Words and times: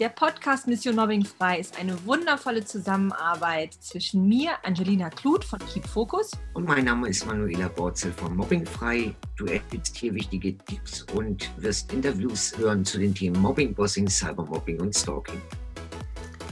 Der 0.00 0.08
Podcast 0.08 0.66
Mission 0.66 0.96
Mobbing 0.96 1.26
Frei 1.26 1.58
ist 1.58 1.78
eine 1.78 2.06
wundervolle 2.06 2.64
Zusammenarbeit 2.64 3.74
zwischen 3.74 4.26
mir, 4.26 4.52
Angelina 4.62 5.10
Kluth 5.10 5.44
von 5.44 5.58
Keep 5.58 5.86
Focus. 5.86 6.30
Und 6.54 6.66
mein 6.66 6.86
Name 6.86 7.10
ist 7.10 7.26
Manuela 7.26 7.68
Borzel 7.68 8.10
von 8.10 8.34
Mobbing 8.34 8.64
Frei. 8.64 9.14
Du 9.36 9.44
erhältst 9.44 9.94
hier 9.94 10.14
wichtige 10.14 10.56
Tipps 10.56 11.02
und 11.12 11.50
wirst 11.58 11.92
Interviews 11.92 12.56
hören 12.56 12.82
zu 12.82 12.96
den 12.96 13.14
Themen 13.14 13.38
Mobbing, 13.42 13.74
Bossing, 13.74 14.08
Cybermobbing 14.08 14.80
und 14.80 14.96
Stalking. 14.96 15.42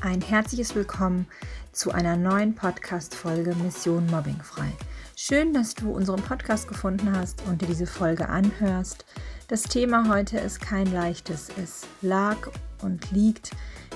Ein 0.02 0.20
herzliches 0.20 0.74
Willkommen 0.74 1.26
zu 1.72 1.90
einer 1.90 2.18
neuen 2.18 2.54
Podcast-Folge 2.54 3.54
Mission 3.54 4.04
Mobbing 4.10 4.42
Frei. 4.42 4.70
Schön, 5.16 5.54
dass 5.54 5.74
du 5.74 5.90
unseren 5.90 6.20
Podcast 6.20 6.68
gefunden 6.68 7.16
hast 7.16 7.42
und 7.46 7.62
dir 7.62 7.66
diese 7.66 7.86
Folge 7.86 8.28
anhörst. 8.28 9.06
Das 9.48 9.62
Thema 9.62 10.10
heute 10.10 10.36
ist 10.36 10.60
kein 10.60 10.92
leichtes. 10.92 11.48
Es 11.56 11.86
lag 12.02 12.36
und 12.82 13.10
liegt 13.12 13.52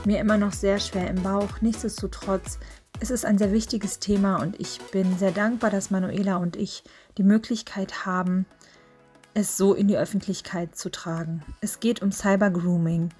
mir 0.06 0.18
immer 0.18 0.38
noch 0.38 0.54
sehr 0.54 0.80
schwer 0.80 1.10
im 1.10 1.22
Bauch. 1.22 1.60
Nichtsdestotrotz 1.60 2.58
ist 3.00 3.10
es 3.10 3.26
ein 3.26 3.36
sehr 3.36 3.52
wichtiges 3.52 3.98
Thema 3.98 4.36
und 4.36 4.58
ich 4.58 4.80
bin 4.92 5.18
sehr 5.18 5.30
dankbar, 5.30 5.68
dass 5.68 5.90
Manuela 5.90 6.36
und 6.36 6.56
ich 6.56 6.84
die 7.18 7.22
Möglichkeit 7.22 8.06
haben, 8.06 8.46
es 9.34 9.58
so 9.58 9.74
in 9.74 9.88
die 9.88 9.98
Öffentlichkeit 9.98 10.74
zu 10.74 10.90
tragen. 10.90 11.42
Es 11.60 11.80
geht 11.80 12.00
um 12.00 12.12
Cybergrooming. 12.12 13.10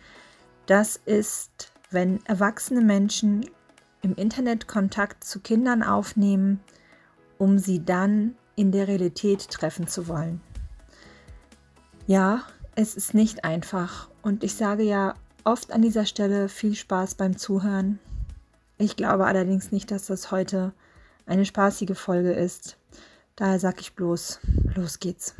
Das 0.65 0.97
ist, 1.05 1.71
wenn 1.91 2.25
erwachsene 2.25 2.81
Menschen 2.81 3.45
im 4.01 4.15
Internet 4.15 4.69
Kontakt 4.69 5.23
zu 5.23 5.41
Kindern 5.41 5.83
aufnehmen, 5.83 6.61
um 7.37 7.59
sie 7.59 7.85
dann 7.85 8.37
in 8.57 8.73
der 8.73 8.89
Realität 8.89 9.51
treffen 9.51 9.87
zu 9.87 10.09
wollen. 10.09 10.41
Ja, 12.09 12.45
es 12.75 12.97
ist 12.97 13.15
nicht 13.15 13.45
einfach 13.45 14.09
und 14.23 14.43
ich 14.43 14.55
sage 14.55 14.83
ja 14.83 15.15
oft 15.45 15.71
an 15.71 15.83
dieser 15.83 16.05
Stelle 16.05 16.49
viel 16.49 16.75
Spaß 16.75 17.15
beim 17.15 17.39
Zuhören. 17.39 18.01
Ich 18.77 18.97
glaube 18.97 19.25
allerdings 19.25 19.71
nicht, 19.71 19.93
dass 19.93 20.07
das 20.07 20.33
heute 20.33 20.75
eine 21.27 21.45
spaßige 21.45 21.97
Folge 21.97 22.33
ist. 22.33 22.77
Daher 23.37 23.61
sage 23.61 23.81
ich 23.81 23.95
bloß, 23.95 24.41
los 24.75 24.99
geht's. 24.99 25.37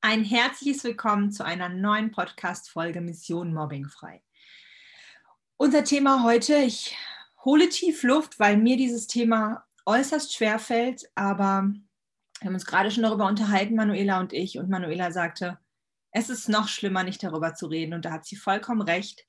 Ein 0.00 0.22
herzliches 0.22 0.84
Willkommen 0.84 1.32
zu 1.32 1.44
einer 1.44 1.68
neuen 1.68 2.12
Podcast-Folge 2.12 3.00
Mission 3.00 3.52
Mobbing 3.52 3.86
frei. 3.86 4.22
Unser 5.56 5.82
Thema 5.82 6.22
heute, 6.22 6.54
ich 6.58 6.96
hole 7.44 7.68
tief 7.68 8.04
Luft, 8.04 8.38
weil 8.38 8.56
mir 8.56 8.76
dieses 8.76 9.08
Thema 9.08 9.64
äußerst 9.84 10.32
schwer 10.32 10.60
fällt, 10.60 11.10
aber 11.16 11.72
wir 12.40 12.46
haben 12.46 12.54
uns 12.54 12.66
gerade 12.66 12.90
schon 12.90 13.02
darüber 13.02 13.26
unterhalten, 13.26 13.74
Manuela 13.74 14.20
und 14.20 14.32
ich, 14.32 14.58
und 14.58 14.68
Manuela 14.68 15.10
sagte, 15.10 15.58
es 16.10 16.30
ist 16.30 16.48
noch 16.48 16.68
schlimmer, 16.68 17.02
nicht 17.02 17.22
darüber 17.22 17.54
zu 17.54 17.66
reden. 17.66 17.94
Und 17.94 18.04
da 18.04 18.12
hat 18.12 18.24
sie 18.24 18.36
vollkommen 18.36 18.82
recht. 18.82 19.26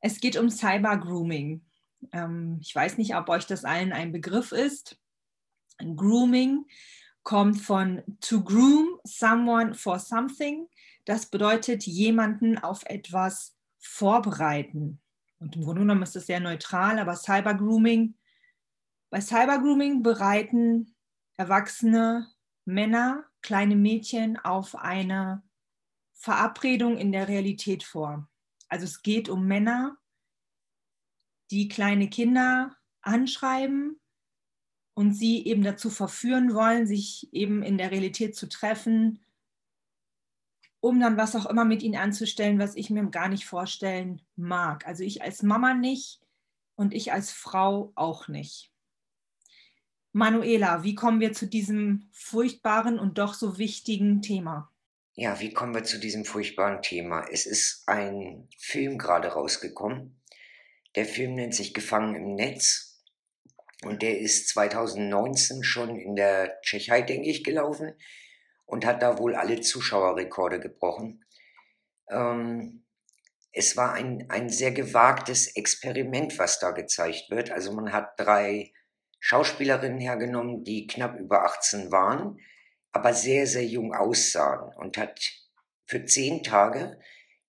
Es 0.00 0.20
geht 0.20 0.36
um 0.36 0.50
Cyber-Grooming. 0.50 1.64
Ähm, 2.12 2.58
ich 2.60 2.74
weiß 2.74 2.98
nicht, 2.98 3.14
ob 3.14 3.28
euch 3.28 3.46
das 3.46 3.64
allen 3.64 3.92
ein 3.92 4.12
Begriff 4.12 4.52
ist. 4.52 4.98
Grooming 5.78 6.66
kommt 7.22 7.60
von 7.60 8.02
to 8.20 8.42
groom 8.42 8.98
someone 9.04 9.74
for 9.74 9.98
something. 9.98 10.68
Das 11.04 11.26
bedeutet, 11.26 11.84
jemanden 11.84 12.58
auf 12.58 12.82
etwas 12.86 13.56
vorbereiten. 13.78 15.00
Und 15.38 15.56
im 15.56 15.62
Grunde 15.62 15.82
genommen 15.82 16.02
ist 16.02 16.16
das 16.16 16.26
sehr 16.26 16.40
neutral, 16.40 16.98
aber 16.98 17.16
Cyber-Grooming, 17.16 18.14
bei 19.10 19.20
Cyber-Grooming 19.20 20.02
bereiten 20.02 20.91
erwachsene 21.36 22.28
Männer, 22.64 23.24
kleine 23.40 23.76
Mädchen 23.76 24.38
auf 24.38 24.74
eine 24.74 25.42
Verabredung 26.14 26.96
in 26.96 27.12
der 27.12 27.28
Realität 27.28 27.82
vor. 27.82 28.28
Also 28.68 28.84
es 28.84 29.02
geht 29.02 29.28
um 29.28 29.46
Männer, 29.46 29.98
die 31.50 31.68
kleine 31.68 32.08
Kinder 32.08 32.76
anschreiben 33.02 34.00
und 34.94 35.14
sie 35.14 35.44
eben 35.46 35.62
dazu 35.62 35.90
verführen 35.90 36.54
wollen, 36.54 36.86
sich 36.86 37.32
eben 37.32 37.62
in 37.62 37.76
der 37.76 37.90
Realität 37.90 38.36
zu 38.36 38.48
treffen, 38.48 39.24
um 40.80 41.00
dann 41.00 41.16
was 41.16 41.36
auch 41.36 41.46
immer 41.46 41.64
mit 41.64 41.82
ihnen 41.82 41.96
anzustellen, 41.96 42.58
was 42.58 42.76
ich 42.76 42.90
mir 42.90 43.04
gar 43.10 43.28
nicht 43.28 43.46
vorstellen 43.46 44.22
mag. 44.36 44.86
Also 44.86 45.04
ich 45.04 45.22
als 45.22 45.42
Mama 45.42 45.74
nicht 45.74 46.20
und 46.74 46.94
ich 46.94 47.12
als 47.12 47.30
Frau 47.30 47.92
auch 47.94 48.28
nicht. 48.28 48.71
Manuela, 50.12 50.84
wie 50.84 50.94
kommen 50.94 51.20
wir 51.20 51.32
zu 51.32 51.46
diesem 51.46 52.08
furchtbaren 52.12 52.98
und 52.98 53.18
doch 53.18 53.34
so 53.34 53.58
wichtigen 53.58 54.20
Thema? 54.20 54.70
Ja, 55.14 55.40
wie 55.40 55.52
kommen 55.52 55.74
wir 55.74 55.84
zu 55.84 55.98
diesem 55.98 56.24
furchtbaren 56.24 56.82
Thema? 56.82 57.26
Es 57.30 57.46
ist 57.46 57.84
ein 57.86 58.48
Film 58.58 58.98
gerade 58.98 59.28
rausgekommen. 59.28 60.20
Der 60.96 61.06
Film 61.06 61.34
nennt 61.34 61.54
sich 61.54 61.72
Gefangen 61.72 62.14
im 62.14 62.34
Netz 62.34 63.02
und 63.82 64.02
der 64.02 64.18
ist 64.20 64.48
2019 64.48 65.64
schon 65.64 65.96
in 65.96 66.14
der 66.14 66.60
Tschechei, 66.60 67.02
denke 67.02 67.28
ich, 67.28 67.44
gelaufen 67.44 67.94
und 68.66 68.84
hat 68.84 69.02
da 69.02 69.18
wohl 69.18 69.34
alle 69.34 69.60
Zuschauerrekorde 69.60 70.60
gebrochen. 70.60 71.24
Ähm, 72.10 72.84
es 73.52 73.76
war 73.76 73.92
ein, 73.92 74.30
ein 74.30 74.48
sehr 74.48 74.72
gewagtes 74.72 75.56
Experiment, 75.56 76.38
was 76.38 76.58
da 76.58 76.70
gezeigt 76.70 77.30
wird. 77.30 77.50
Also 77.50 77.72
man 77.72 77.92
hat 77.92 78.18
drei 78.18 78.72
Schauspielerinnen 79.24 80.00
hergenommen, 80.00 80.64
die 80.64 80.88
knapp 80.88 81.16
über 81.16 81.44
18 81.44 81.92
waren, 81.92 82.40
aber 82.90 83.14
sehr, 83.14 83.46
sehr 83.46 83.64
jung 83.64 83.94
aussahen 83.94 84.74
und 84.76 84.98
hat 84.98 85.20
für 85.86 86.04
zehn 86.04 86.42
Tage 86.42 86.98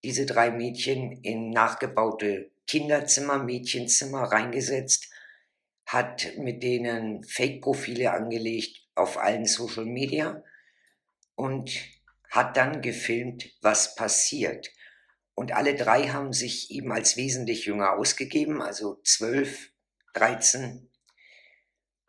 diese 0.04 0.28
drei 0.28 0.52
Mädchen 0.52 1.24
in 1.24 1.50
nachgebaute 1.50 2.52
Kinderzimmer, 2.68 3.40
Mädchenzimmer 3.44 4.22
reingesetzt, 4.22 5.10
hat 5.88 6.38
mit 6.38 6.62
denen 6.62 7.24
Fake-Profile 7.24 8.12
angelegt 8.12 8.88
auf 8.94 9.18
allen 9.18 9.46
Social 9.46 9.86
Media 9.86 10.44
und 11.34 11.72
hat 12.30 12.56
dann 12.56 12.84
gefilmt, 12.84 13.52
was 13.64 13.96
passiert. 13.96 14.72
Und 15.34 15.54
alle 15.54 15.74
drei 15.74 16.10
haben 16.10 16.34
sich 16.34 16.70
eben 16.70 16.92
als 16.92 17.18
wesentlich 17.18 17.66
jünger 17.66 17.94
ausgegeben, 17.94 18.62
also 18.62 19.02
12, 19.04 19.72
13, 20.14 20.92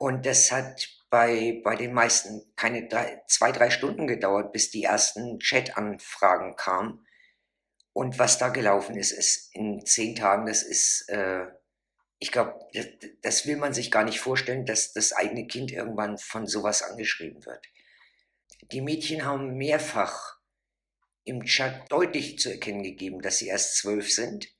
und 0.04 0.26
das 0.26 0.52
hat 0.52 0.86
bei, 1.08 1.62
bei 1.64 1.76
den 1.76 1.94
meisten 1.94 2.54
keine 2.56 2.88
drei, 2.88 3.22
zwei, 3.26 3.52
drei 3.52 3.70
Stunden 3.70 4.06
gedauert, 4.06 4.52
bis 4.52 4.70
die 4.70 4.84
ersten 4.84 5.38
Chat-Anfragen 5.38 6.56
kamen. 6.56 7.06
Und 7.94 8.18
was 8.18 8.36
da 8.36 8.50
gelaufen 8.50 8.98
ist, 8.98 9.12
ist 9.12 9.56
in 9.56 9.86
zehn 9.86 10.14
Tagen, 10.14 10.44
das 10.44 10.62
ist, 10.62 11.08
äh, 11.08 11.46
ich 12.18 12.32
glaube, 12.32 12.58
das, 12.74 12.86
das 13.22 13.46
will 13.46 13.56
man 13.56 13.72
sich 13.72 13.90
gar 13.90 14.04
nicht 14.04 14.20
vorstellen, 14.20 14.66
dass 14.66 14.92
das 14.92 15.14
eigene 15.14 15.46
Kind 15.46 15.72
irgendwann 15.72 16.18
von 16.18 16.46
sowas 16.46 16.82
angeschrieben 16.82 17.46
wird. 17.46 17.66
Die 18.72 18.82
Mädchen 18.82 19.24
haben 19.24 19.56
mehrfach 19.56 20.36
im 21.24 21.44
Chat 21.44 21.90
deutlich 21.90 22.38
zu 22.38 22.50
erkennen 22.50 22.82
gegeben, 22.82 23.22
dass 23.22 23.38
sie 23.38 23.46
erst 23.46 23.78
zwölf 23.78 24.12
sind. 24.12 24.54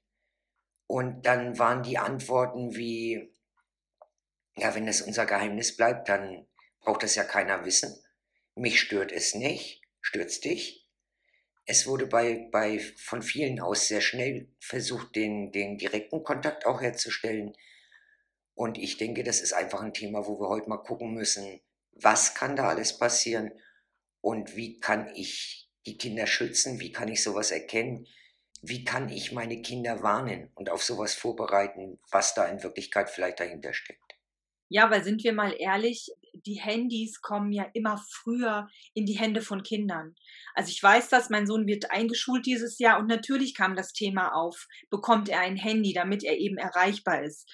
Und 0.87 1.27
dann 1.27 1.59
waren 1.59 1.83
die 1.83 1.99
Antworten 1.99 2.75
wie, 2.77 3.34
ja, 4.57 4.75
wenn 4.75 4.89
es 4.89 5.03
unser 5.03 5.27
Geheimnis 5.27 5.77
bleibt, 5.77 6.09
dann 6.09 6.47
braucht 6.81 7.03
das 7.03 7.15
ja 7.15 7.25
keiner 7.25 7.65
wissen. 7.65 7.95
Mich 8.55 8.81
stört 8.81 9.11
es 9.11 9.35
nicht, 9.35 9.83
stört's 10.01 10.41
dich. 10.41 10.87
Es 11.67 11.87
wurde 11.87 12.07
bei, 12.07 12.49
bei 12.53 12.79
von 12.79 13.23
vielen 13.23 13.59
aus 13.59 13.89
sehr 13.89 14.03
schnell 14.03 14.49
versucht, 14.61 15.17
den, 15.17 15.51
den 15.51 15.79
direkten 15.79 16.23
Kontakt 16.23 16.67
auch 16.67 16.83
herzustellen. 16.83 17.55
Und 18.55 18.79
ich 18.79 18.99
denke, 18.99 19.25
das 19.25 19.41
ist 19.41 19.55
einfach 19.55 19.81
ein 19.81 19.95
Thema, 19.95 20.27
wo 20.27 20.39
wir 20.39 20.49
heute 20.49 20.69
mal 20.69 20.79
gucken 20.79 21.15
müssen, 21.15 21.61
was 21.93 22.35
kann 22.35 22.55
da 22.55 22.69
alles 22.69 22.99
passieren 22.99 23.51
und 24.21 24.57
wie 24.57 24.79
kann 24.79 25.13
ich 25.15 25.71
die 25.87 25.97
Kinder 25.97 26.27
schützen, 26.27 26.81
wie 26.81 26.93
kann 26.93 27.09
ich 27.09 27.23
sowas 27.23 27.51
erkennen, 27.51 28.07
wie 28.63 28.85
kann 28.85 29.09
ich 29.09 29.33
meine 29.33 29.61
Kinder 29.61 30.03
warnen 30.03 30.51
und 30.55 30.71
auf 30.71 30.83
sowas 30.83 31.15
vorbereiten, 31.15 31.99
was 32.11 32.35
da 32.35 32.47
in 32.47 32.63
Wirklichkeit 32.63 33.11
vielleicht 33.11 33.41
dahinter 33.41 33.73
steckt. 33.73 34.04
Ja, 34.75 34.91
weil 34.91 35.05
sind 35.05 35.23
wir 35.23 35.33
mal 35.33 35.55
ehrlich, 35.57 36.11
die 36.33 36.57
Handys 36.57 37.21
kommen 37.21 37.53
ja 37.53 37.65
immer 37.75 38.03
früher 38.11 38.67
in 38.93 39.07
die 39.07 39.17
Hände 39.17 39.41
von 39.41 39.63
Kindern. 39.63 40.17
Also 40.53 40.71
ich 40.71 40.83
weiß 40.83 41.11
das, 41.11 41.31
mein 41.31 41.47
Sohn 41.47 41.69
wird 41.69 41.93
eingeschult 41.93 42.45
dieses 42.45 42.81
Jahr 42.81 42.99
und 42.99 43.07
natürlich 43.07 43.55
kam 43.55 43.77
das 43.77 43.93
Thema 43.93 44.35
auf, 44.35 44.67
bekommt 44.91 45.29
er 45.29 45.39
ein 45.39 45.57
Handy, 45.57 45.93
damit 45.93 46.25
er 46.25 46.39
eben 46.39 46.57
erreichbar 46.57 47.23
ist. 47.23 47.49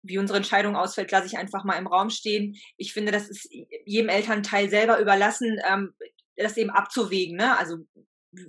Wie 0.00 0.16
unsere 0.16 0.38
Entscheidung 0.38 0.74
ausfällt, 0.74 1.10
lasse 1.10 1.26
ich 1.26 1.36
einfach 1.36 1.64
mal 1.64 1.76
im 1.76 1.86
Raum 1.86 2.08
stehen. 2.08 2.56
Ich 2.78 2.94
finde, 2.94 3.12
das 3.12 3.28
ist 3.28 3.46
jedem 3.84 4.08
Elternteil 4.08 4.70
selber 4.70 4.98
überlassen, 4.98 5.60
ähm, 5.70 5.92
das 6.38 6.56
eben 6.56 6.70
abzuwägen. 6.70 7.36
Ne? 7.36 7.58
Also 7.58 7.84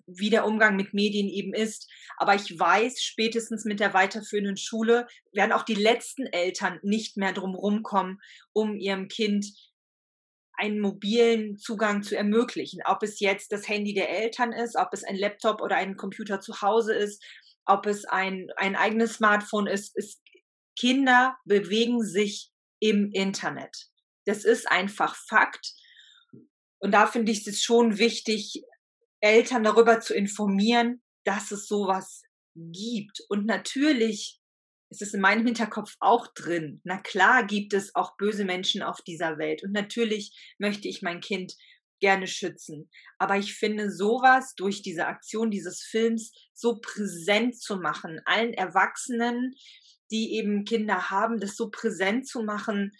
wie 0.05 0.29
der 0.29 0.45
Umgang 0.45 0.75
mit 0.75 0.93
Medien 0.93 1.27
eben 1.27 1.53
ist. 1.53 1.89
Aber 2.17 2.35
ich 2.35 2.57
weiß, 2.57 3.01
spätestens 3.01 3.65
mit 3.65 3.79
der 3.79 3.93
weiterführenden 3.93 4.57
Schule 4.57 5.07
werden 5.31 5.51
auch 5.51 5.63
die 5.63 5.75
letzten 5.75 6.25
Eltern 6.25 6.79
nicht 6.83 7.17
mehr 7.17 7.33
drum 7.33 7.55
rumkommen, 7.55 8.19
um 8.53 8.75
ihrem 8.75 9.07
Kind 9.07 9.47
einen 10.57 10.79
mobilen 10.79 11.57
Zugang 11.57 12.01
zu 12.01 12.17
ermöglichen. 12.17 12.81
Ob 12.85 13.03
es 13.03 13.19
jetzt 13.19 13.51
das 13.51 13.67
Handy 13.67 13.93
der 13.93 14.09
Eltern 14.09 14.51
ist, 14.51 14.75
ob 14.75 14.89
es 14.91 15.03
ein 15.03 15.15
Laptop 15.15 15.61
oder 15.61 15.75
ein 15.75 15.95
Computer 15.95 16.41
zu 16.41 16.61
Hause 16.61 16.93
ist, 16.93 17.23
ob 17.65 17.85
es 17.85 18.05
ein, 18.05 18.47
ein 18.55 18.75
eigenes 18.75 19.15
Smartphone 19.15 19.67
ist, 19.67 19.95
ist. 19.95 20.21
Kinder 20.79 21.35
bewegen 21.45 22.03
sich 22.03 22.51
im 22.79 23.09
Internet. 23.11 23.87
Das 24.25 24.45
ist 24.45 24.69
einfach 24.69 25.15
Fakt. 25.15 25.73
Und 26.79 26.91
da 26.91 27.07
finde 27.07 27.31
ich 27.31 27.47
es 27.47 27.63
schon 27.63 27.97
wichtig, 27.97 28.61
Eltern 29.21 29.63
darüber 29.63 29.99
zu 29.99 30.13
informieren, 30.13 31.01
dass 31.23 31.51
es 31.51 31.67
sowas 31.67 32.23
gibt. 32.55 33.21
Und 33.29 33.45
natürlich 33.45 34.39
ist 34.89 35.01
es 35.01 35.13
in 35.13 35.21
meinem 35.21 35.45
Hinterkopf 35.45 35.95
auch 35.99 36.27
drin. 36.33 36.81
Na 36.83 36.97
klar 36.97 37.45
gibt 37.45 37.73
es 37.73 37.93
auch 37.95 38.15
böse 38.17 38.45
Menschen 38.45 38.81
auf 38.81 39.01
dieser 39.01 39.37
Welt. 39.37 39.63
Und 39.63 39.73
natürlich 39.73 40.55
möchte 40.57 40.87
ich 40.87 41.01
mein 41.01 41.19
Kind 41.19 41.53
gerne 41.99 42.27
schützen. 42.27 42.89
Aber 43.17 43.37
ich 43.37 43.55
finde 43.55 43.91
sowas 43.91 44.53
durch 44.55 44.81
diese 44.81 45.07
Aktion 45.07 45.51
dieses 45.51 45.81
Films 45.81 46.31
so 46.53 46.79
präsent 46.79 47.59
zu 47.59 47.77
machen, 47.77 48.21
allen 48.25 48.53
Erwachsenen, 48.53 49.53
die 50.11 50.35
eben 50.35 50.63
Kinder 50.63 51.09
haben, 51.09 51.39
das 51.39 51.55
so 51.55 51.69
präsent 51.69 52.27
zu 52.27 52.43
machen, 52.43 52.91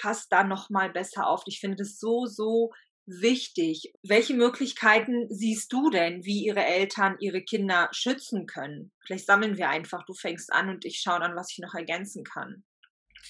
passt 0.00 0.32
da 0.32 0.44
noch 0.44 0.70
mal 0.70 0.90
besser 0.90 1.26
auf. 1.26 1.42
Ich 1.46 1.60
finde 1.60 1.76
das 1.76 1.98
so 1.98 2.26
so 2.26 2.72
wichtig. 3.08 3.92
Welche 4.02 4.34
Möglichkeiten 4.34 5.26
siehst 5.30 5.72
du 5.72 5.90
denn, 5.90 6.24
wie 6.24 6.44
ihre 6.44 6.64
Eltern 6.64 7.16
ihre 7.20 7.42
Kinder 7.42 7.88
schützen 7.92 8.46
können? 8.46 8.92
Vielleicht 9.04 9.26
sammeln 9.26 9.56
wir 9.56 9.70
einfach, 9.70 10.04
du 10.04 10.14
fängst 10.14 10.52
an 10.52 10.68
und 10.68 10.84
ich 10.84 10.98
schaue 10.98 11.20
dann, 11.20 11.36
was 11.36 11.50
ich 11.52 11.58
noch 11.58 11.74
ergänzen 11.74 12.24
kann. 12.24 12.64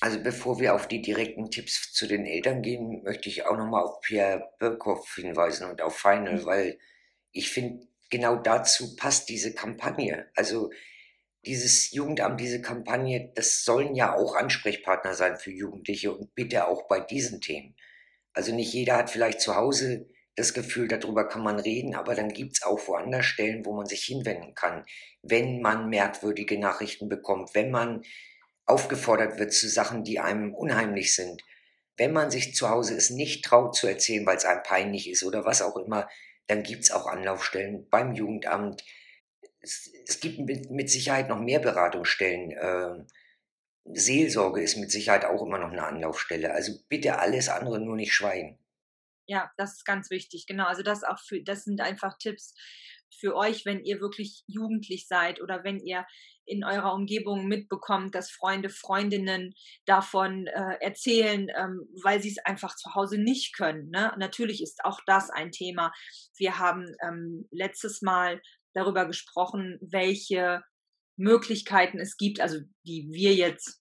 Also 0.01 0.23
bevor 0.23 0.61
wir 0.61 0.75
auf 0.75 0.87
die 0.87 1.03
direkten 1.03 1.51
Tipps 1.51 1.93
zu 1.93 2.07
den 2.07 2.27
Eltern 2.27 2.63
gehen, 2.63 3.03
möchte 3.03 3.29
ich 3.29 3.47
auch 3.47 3.57
nochmal 3.57 3.85
auf 3.85 4.01
Pierre 4.01 4.51
Birkhoff 4.59 5.15
hinweisen 5.15 5.69
und 5.71 5.83
auf 5.83 5.97
Final, 5.97 6.41
mhm. 6.41 6.45
weil 6.45 6.79
ich 7.33 7.51
finde, 7.51 7.87
genau 8.11 8.37
dazu 8.37 8.97
passt 8.97 9.29
diese 9.29 9.55
Kampagne. 9.55 10.31
Also 10.35 10.71
dieses 11.45 11.93
Jugendamt, 11.93 12.41
diese 12.41 12.61
Kampagne, 12.61 13.33
das 13.35 13.65
sollen 13.65 13.95
ja 13.95 14.15
auch 14.15 14.35
Ansprechpartner 14.35 15.15
sein 15.15 15.37
für 15.37 15.51
Jugendliche 15.51 16.13
und 16.13 16.35
bitte 16.35 16.67
auch 16.67 16.87
bei 16.89 17.01
diesen 17.01 17.41
Themen. 17.41 17.75
Also 18.33 18.55
nicht 18.55 18.73
jeder 18.73 18.97
hat 18.97 19.11
vielleicht 19.11 19.41
zu 19.41 19.57
Hause 19.57 20.09
das 20.37 20.55
Gefühl, 20.55 20.87
darüber 20.87 21.29
kann 21.29 21.43
man 21.43 21.59
reden, 21.59 21.95
aber 21.95 22.15
dann 22.15 22.29
gibt 22.29 22.57
es 22.57 22.63
auch 22.63 22.87
woanders 22.87 23.27
Stellen, 23.27 23.67
wo 23.67 23.75
man 23.75 23.87
sich 23.87 24.05
hinwenden 24.05 24.55
kann, 24.55 24.85
wenn 25.23 25.61
man 25.61 25.89
merkwürdige 25.89 26.59
Nachrichten 26.59 27.09
bekommt, 27.09 27.55
wenn 27.55 27.71
man 27.73 28.03
aufgefordert 28.65 29.39
wird 29.39 29.53
zu 29.53 29.69
Sachen, 29.69 30.05
die 30.05 30.21
einem 30.21 30.55
unheimlich 30.55 31.15
sind, 31.15 31.43
wenn 31.97 32.13
man 32.13 32.31
sich 32.31 32.55
zu 32.55 32.71
Hause 32.71 32.95
es 32.95 33.11
nicht 33.11 33.45
traut 33.45 33.75
zu 33.75 33.89
erzählen, 33.89 34.25
weil 34.27 34.37
es 34.37 34.45
einem 34.45 34.63
peinlich 34.63 35.11
ist 35.11 35.25
oder 35.25 35.45
was 35.45 35.63
auch 35.63 35.77
immer, 35.77 36.09
dann 36.47 36.63
gibt 36.63 36.85
es 36.85 36.93
auch 36.93 37.07
Anlaufstellen 37.07 37.89
beim 37.91 38.15
Jugendamt. 38.15 38.85
Es, 39.61 39.91
es 40.07 40.21
gibt 40.21 40.39
mit, 40.39 40.71
mit, 40.71 40.89
Sicherheit 40.89 41.29
noch 41.29 41.41
mehr 41.41 41.59
Beratungsstellen. 41.59 42.53
Äh, 42.53 43.05
Seelsorge 43.93 44.62
ist 44.62 44.76
mit 44.76 44.90
Sicherheit 44.90 45.25
auch 45.25 45.43
immer 45.44 45.58
noch 45.58 45.73
eine 45.73 45.85
Anlaufstelle. 45.85 46.52
Also 46.52 46.73
bitte 46.88 47.19
alles 47.19 47.49
andere 47.49 47.81
nur 47.81 47.96
nicht 47.96 48.12
schweigen. 48.12 48.58
Ja, 49.26 49.50
das 49.56 49.75
ist 49.75 49.85
ganz 49.85 50.11
wichtig. 50.11 50.46
Genau. 50.46 50.64
Also 50.64 50.82
das 50.82 51.05
auch 51.05 51.19
für, 51.19 51.43
das 51.43 51.64
sind 51.64 51.81
einfach 51.81 52.17
Tipps 52.19 52.55
für 53.19 53.35
euch, 53.35 53.64
wenn 53.64 53.85
ihr 53.85 54.00
wirklich 54.00 54.44
jugendlich 54.46 55.06
seid 55.06 55.40
oder 55.40 55.64
wenn 55.64 55.81
ihr 55.81 56.06
in 56.44 56.64
eurer 56.64 56.94
Umgebung 56.94 57.46
mitbekommt, 57.46 58.14
dass 58.14 58.31
Freunde, 58.31 58.70
Freundinnen 58.70 59.55
davon 59.85 60.46
äh, 60.46 60.76
erzählen, 60.81 61.49
ähm, 61.55 61.87
weil 62.02 62.23
sie 62.23 62.31
es 62.31 62.38
einfach 62.38 62.75
zu 62.75 62.94
Hause 62.94 63.19
nicht 63.19 63.55
können. 63.55 63.91
Ne? 63.91 64.14
Natürlich 64.19 64.62
ist 64.62 64.84
auch 64.84 65.00
das 65.06 65.31
ein 65.31 65.52
Thema. 65.52 65.93
Wir 66.37 66.58
haben 66.58 66.87
ähm, 67.06 67.46
letztes 67.50 68.00
Mal 68.00 68.41
darüber 68.73 69.06
gesprochen, 69.06 69.79
welche 69.82 70.62
Möglichkeiten 71.19 71.99
es 71.99 72.17
gibt, 72.17 72.41
also 72.41 72.59
die 72.87 73.09
wir 73.11 73.35
jetzt 73.35 73.81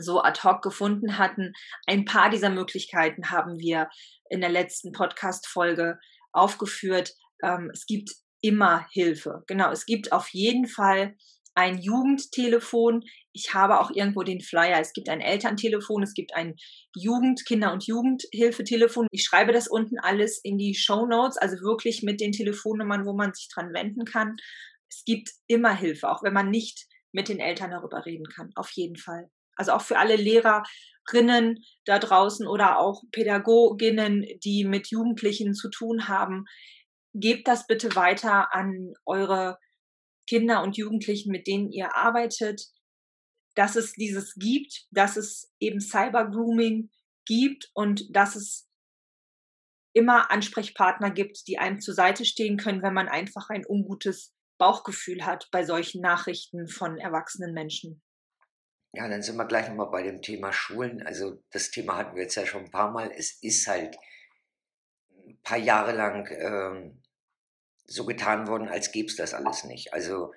so 0.00 0.22
ad 0.22 0.40
hoc 0.42 0.62
gefunden 0.62 1.18
hatten. 1.18 1.52
Ein 1.86 2.04
paar 2.04 2.30
dieser 2.30 2.50
Möglichkeiten 2.50 3.30
haben 3.30 3.58
wir 3.58 3.88
in 4.28 4.40
der 4.40 4.50
letzten 4.50 4.92
Podcast-Folge 4.92 5.98
aufgeführt. 6.32 7.14
Ähm, 7.42 7.70
es 7.72 7.86
gibt 7.86 8.10
immer 8.40 8.86
Hilfe. 8.92 9.42
Genau, 9.46 9.70
es 9.70 9.86
gibt 9.86 10.12
auf 10.12 10.28
jeden 10.28 10.66
Fall 10.66 11.16
ein 11.54 11.78
Jugendtelefon. 11.78 13.02
Ich 13.32 13.52
habe 13.52 13.80
auch 13.80 13.90
irgendwo 13.90 14.22
den 14.22 14.40
Flyer. 14.40 14.80
Es 14.80 14.92
gibt 14.92 15.08
ein 15.08 15.20
Elterntelefon, 15.20 16.02
es 16.02 16.14
gibt 16.14 16.34
ein 16.34 16.54
Jugend-, 16.96 17.44
Kinder- 17.44 17.72
und 17.72 17.86
Jugendhilfetelefon. 17.86 19.08
Ich 19.10 19.24
schreibe 19.24 19.52
das 19.52 19.68
unten 19.68 19.98
alles 19.98 20.40
in 20.42 20.56
die 20.56 20.74
Show 20.74 21.06
Notes, 21.06 21.36
also 21.36 21.56
wirklich 21.56 22.02
mit 22.02 22.20
den 22.20 22.32
Telefonnummern, 22.32 23.04
wo 23.04 23.12
man 23.12 23.34
sich 23.34 23.48
dran 23.52 23.72
wenden 23.74 24.04
kann 24.04 24.36
es 24.90 25.04
gibt 25.04 25.30
immer 25.46 25.74
Hilfe, 25.74 26.10
auch 26.10 26.22
wenn 26.22 26.32
man 26.32 26.50
nicht 26.50 26.86
mit 27.12 27.28
den 27.28 27.40
Eltern 27.40 27.70
darüber 27.70 28.04
reden 28.04 28.26
kann, 28.26 28.50
auf 28.54 28.70
jeden 28.72 28.96
Fall. 28.96 29.30
Also 29.56 29.72
auch 29.72 29.82
für 29.82 29.98
alle 29.98 30.16
Lehrerinnen 30.16 31.62
da 31.84 31.98
draußen 31.98 32.46
oder 32.46 32.78
auch 32.78 33.02
Pädagoginnen, 33.12 34.26
die 34.44 34.64
mit 34.64 34.88
Jugendlichen 34.88 35.54
zu 35.54 35.68
tun 35.70 36.08
haben, 36.08 36.44
gebt 37.14 37.48
das 37.48 37.66
bitte 37.66 37.94
weiter 37.96 38.54
an 38.54 38.94
eure 39.04 39.58
Kinder 40.28 40.62
und 40.62 40.76
Jugendlichen, 40.76 41.32
mit 41.32 41.46
denen 41.46 41.72
ihr 41.72 41.94
arbeitet, 41.96 42.62
dass 43.54 43.76
es 43.76 43.92
dieses 43.92 44.34
gibt, 44.36 44.86
dass 44.90 45.16
es 45.16 45.52
eben 45.58 45.80
Cyber-Grooming 45.80 46.90
gibt 47.26 47.70
und 47.74 48.14
dass 48.14 48.36
es 48.36 48.68
immer 49.92 50.30
Ansprechpartner 50.30 51.10
gibt, 51.10 51.46
die 51.48 51.58
einem 51.58 51.80
zur 51.80 51.94
Seite 51.94 52.24
stehen 52.24 52.56
können, 52.56 52.82
wenn 52.82 52.94
man 52.94 53.08
einfach 53.08 53.50
ein 53.50 53.64
ungutes 53.68 54.32
Bauchgefühl 54.60 55.24
hat 55.24 55.48
bei 55.50 55.64
solchen 55.64 56.02
Nachrichten 56.02 56.68
von 56.68 56.98
erwachsenen 56.98 57.54
Menschen. 57.54 58.02
Ja, 58.92 59.08
dann 59.08 59.22
sind 59.22 59.36
wir 59.36 59.46
gleich 59.46 59.68
nochmal 59.68 59.90
bei 59.90 60.02
dem 60.02 60.20
Thema 60.20 60.52
Schulen. 60.52 61.04
Also 61.04 61.42
das 61.50 61.70
Thema 61.70 61.96
hatten 61.96 62.14
wir 62.14 62.22
jetzt 62.24 62.34
ja 62.34 62.44
schon 62.44 62.66
ein 62.66 62.70
paar 62.70 62.90
Mal. 62.90 63.10
Es 63.10 63.42
ist 63.42 63.66
halt 63.66 63.96
ein 65.26 65.40
paar 65.42 65.58
Jahre 65.58 65.92
lang 65.92 66.28
ähm, 66.30 67.02
so 67.86 68.04
getan 68.04 68.48
worden, 68.48 68.68
als 68.68 68.92
gäbe 68.92 69.08
es 69.08 69.16
das 69.16 69.32
alles 69.32 69.64
nicht. 69.64 69.94
Also 69.94 70.32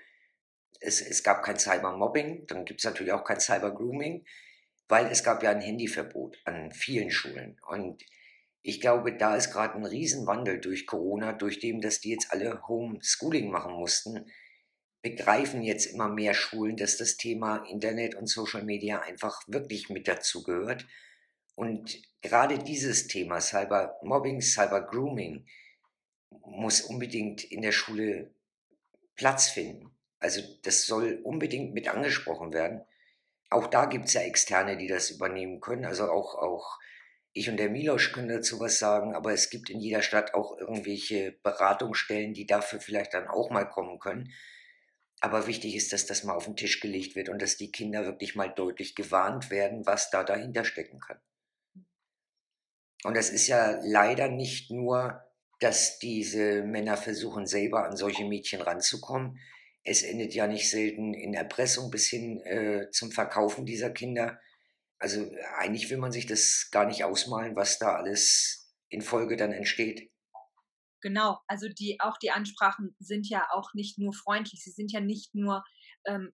es, 0.79 1.01
es 1.01 1.23
gab 1.23 1.43
kein 1.43 1.59
Cybermobbing, 1.59 2.47
dann 2.47 2.65
gibt 2.65 2.79
es 2.79 2.85
natürlich 2.85 3.11
auch 3.11 3.25
kein 3.25 3.39
Cybergrooming, 3.39 4.25
weil 4.87 5.07
es 5.07 5.23
gab 5.23 5.43
ja 5.43 5.51
ein 5.51 5.61
Handyverbot 5.61 6.37
an 6.45 6.71
vielen 6.71 7.11
Schulen. 7.11 7.59
Und 7.67 8.03
ich 8.63 8.79
glaube, 8.79 9.15
da 9.15 9.35
ist 9.35 9.51
gerade 9.51 9.75
ein 9.75 9.85
Riesenwandel 9.85 10.61
durch 10.61 10.87
Corona, 10.87 11.33
durch 11.33 11.59
dem, 11.59 11.81
dass 11.81 11.99
die 11.99 12.11
jetzt 12.11 12.31
alle 12.31 12.65
Homeschooling 12.65 13.51
machen 13.51 13.73
mussten, 13.73 14.25
begreifen 15.01 15.61
jetzt 15.61 15.85
immer 15.87 16.07
mehr 16.07 16.33
Schulen, 16.33 16.77
dass 16.77 16.95
das 16.95 17.17
Thema 17.17 17.57
Internet 17.69 18.15
und 18.15 18.27
Social 18.27 18.63
Media 18.63 19.01
einfach 19.01 19.41
wirklich 19.47 19.89
mit 19.89 20.07
dazu 20.07 20.43
gehört. 20.43 20.87
Und 21.55 22.01
gerade 22.21 22.57
dieses 22.57 23.07
Thema 23.07 23.41
Cybermobbing, 23.41 24.41
Cybergrooming 24.41 25.45
muss 26.45 26.79
unbedingt 26.79 27.43
in 27.43 27.61
der 27.61 27.73
Schule 27.73 28.33
Platz 29.15 29.49
finden. 29.49 29.91
Also 30.19 30.41
das 30.63 30.85
soll 30.85 31.19
unbedingt 31.23 31.73
mit 31.73 31.89
angesprochen 31.89 32.53
werden. 32.53 32.81
Auch 33.49 33.67
da 33.67 33.85
gibt 33.85 34.05
es 34.05 34.13
ja 34.13 34.21
Externe, 34.21 34.77
die 34.77 34.87
das 34.87 35.11
übernehmen 35.11 35.59
können. 35.59 35.83
Also 35.83 36.05
auch, 36.09 36.35
auch 36.35 36.79
ich 37.33 37.49
und 37.49 37.57
der 37.57 37.69
Milosch 37.69 38.13
können 38.13 38.29
dazu 38.29 38.59
was 38.59 38.77
sagen, 38.77 39.15
aber 39.15 39.33
es 39.33 39.49
gibt 39.49 39.69
in 39.69 39.79
jeder 39.79 40.03
Stadt 40.03 40.35
auch 40.35 40.57
irgendwelche 40.57 41.31
Beratungsstellen, 41.43 42.33
die 42.33 42.45
dafür 42.45 42.79
vielleicht 42.79 43.13
dann 43.15 43.27
auch 43.27 43.49
mal 43.49 43.65
kommen 43.65 43.99
können. 43.99 44.31
Aber 45.19 45.47
wichtig 45.47 45.75
ist, 45.75 45.93
dass 45.93 46.05
das 46.05 46.23
mal 46.23 46.35
auf 46.35 46.45
den 46.45 46.55
Tisch 46.55 46.79
gelegt 46.79 47.15
wird 47.15 47.29
und 47.29 47.41
dass 47.41 47.57
die 47.57 47.71
Kinder 47.71 48.05
wirklich 48.05 48.35
mal 48.35 48.49
deutlich 48.49 48.93
gewarnt 48.93 49.49
werden, 49.49 49.85
was 49.85 50.11
da 50.11 50.23
dahinter 50.23 50.63
stecken 50.63 50.99
kann. 50.99 51.19
Und 53.03 53.17
das 53.17 53.29
ist 53.29 53.47
ja 53.47 53.79
leider 53.83 54.27
nicht 54.27 54.69
nur, 54.69 55.23
dass 55.59 55.97
diese 55.97 56.63
Männer 56.63 56.97
versuchen, 56.97 57.47
selber 57.47 57.85
an 57.85 57.97
solche 57.97 58.25
Mädchen 58.25 58.61
ranzukommen. 58.61 59.39
Es 59.83 60.03
endet 60.03 60.33
ja 60.33 60.45
nicht 60.45 60.69
selten 60.69 61.13
in 61.13 61.33
Erpressung 61.33 61.89
bis 61.89 62.07
hin 62.07 62.41
äh, 62.41 62.89
zum 62.91 63.11
Verkaufen 63.11 63.65
dieser 63.65 63.89
Kinder 63.89 64.39
also 65.03 65.29
eigentlich 65.57 65.89
will 65.89 65.97
man 65.97 66.13
sich 66.13 66.27
das 66.27 66.69
gar 66.71 66.85
nicht 66.85 67.03
ausmalen, 67.03 67.57
was 67.57 67.77
da 67.77 67.95
alles 67.95 68.73
in 68.87 69.01
Folge 69.01 69.35
dann 69.35 69.51
entsteht. 69.51 70.09
Genau, 71.01 71.39
also 71.47 71.67
die 71.67 71.99
auch 71.99 72.17
die 72.17 72.31
Ansprachen 72.31 72.95
sind 72.99 73.27
ja 73.27 73.45
auch 73.51 73.73
nicht 73.73 73.99
nur 73.99 74.13
freundlich, 74.13 74.63
sie 74.63 74.71
sind 74.71 74.93
ja 74.93 75.01
nicht 75.01 75.35
nur 75.35 75.65
ähm, 76.05 76.31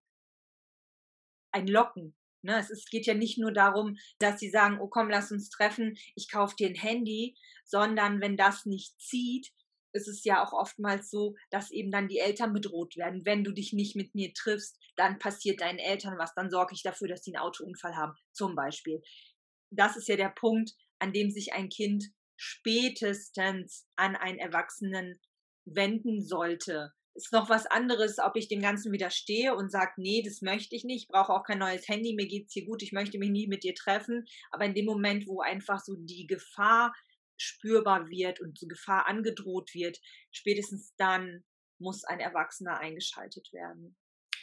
ein 1.51 1.65
Locken. 1.65 2.15
Ne? 2.43 2.59
Es 2.59 2.69
ist, 2.69 2.91
geht 2.91 3.07
ja 3.07 3.15
nicht 3.15 3.39
nur 3.39 3.51
darum, 3.51 3.97
dass 4.19 4.39
sie 4.39 4.51
sagen, 4.51 4.79
oh 4.79 4.87
komm, 4.87 5.09
lass 5.09 5.31
uns 5.31 5.49
treffen, 5.49 5.97
ich 6.15 6.29
kaufe 6.29 6.55
dir 6.55 6.67
ein 6.67 6.75
Handy, 6.75 7.35
sondern 7.65 8.21
wenn 8.21 8.37
das 8.37 8.67
nicht 8.67 9.01
zieht, 9.01 9.51
ist 9.93 10.07
es 10.07 10.23
ja 10.23 10.43
auch 10.43 10.53
oftmals 10.53 11.09
so, 11.09 11.35
dass 11.49 11.71
eben 11.71 11.91
dann 11.91 12.07
die 12.07 12.19
Eltern 12.19 12.53
bedroht 12.53 12.95
werden. 12.97 13.25
Wenn 13.25 13.43
du 13.43 13.51
dich 13.51 13.73
nicht 13.73 13.95
mit 13.95 14.15
mir 14.15 14.33
triffst, 14.33 14.77
dann 14.95 15.19
passiert 15.19 15.61
deinen 15.61 15.79
Eltern 15.79 16.17
was, 16.17 16.33
dann 16.35 16.49
sorge 16.49 16.73
ich 16.73 16.83
dafür, 16.83 17.07
dass 17.07 17.23
sie 17.23 17.35
einen 17.35 17.43
Autounfall 17.43 17.95
haben, 17.95 18.13
zum 18.31 18.55
Beispiel. 18.55 19.01
Das 19.71 19.95
ist 19.95 20.07
ja 20.07 20.15
der 20.15 20.29
Punkt, 20.29 20.71
an 20.99 21.13
dem 21.13 21.31
sich 21.31 21.53
ein 21.53 21.69
Kind 21.69 22.05
spätestens 22.35 23.87
an 23.95 24.15
einen 24.15 24.39
Erwachsenen 24.39 25.19
wenden 25.65 26.23
sollte. 26.23 26.93
Ist 27.15 27.33
noch 27.33 27.49
was 27.49 27.65
anderes, 27.65 28.17
ob 28.19 28.35
ich 28.37 28.47
dem 28.47 28.61
Ganzen 28.61 28.93
widerstehe 28.93 29.55
und 29.55 29.71
sage, 29.71 29.91
nee, 29.97 30.21
das 30.23 30.41
möchte 30.41 30.75
ich 30.75 30.85
nicht, 30.85 31.03
ich 31.03 31.07
brauche 31.09 31.33
auch 31.33 31.43
kein 31.43 31.59
neues 31.59 31.87
Handy, 31.87 32.13
mir 32.15 32.27
geht's 32.27 32.53
hier 32.53 32.65
gut, 32.65 32.81
ich 32.81 32.93
möchte 32.93 33.17
mich 33.19 33.29
nie 33.29 33.47
mit 33.47 33.63
dir 33.63 33.75
treffen. 33.75 34.25
Aber 34.51 34.65
in 34.65 34.73
dem 34.73 34.85
Moment, 34.85 35.27
wo 35.27 35.41
einfach 35.41 35.79
so 35.83 35.95
die 35.97 36.27
Gefahr 36.27 36.93
spürbar 37.41 38.09
wird 38.09 38.39
und 38.39 38.59
Gefahr 38.67 39.07
angedroht 39.07 39.73
wird, 39.73 39.99
spätestens 40.31 40.93
dann 40.97 41.43
muss 41.79 42.03
ein 42.03 42.19
Erwachsener 42.19 42.79
eingeschaltet 42.79 43.51
werden. 43.53 43.95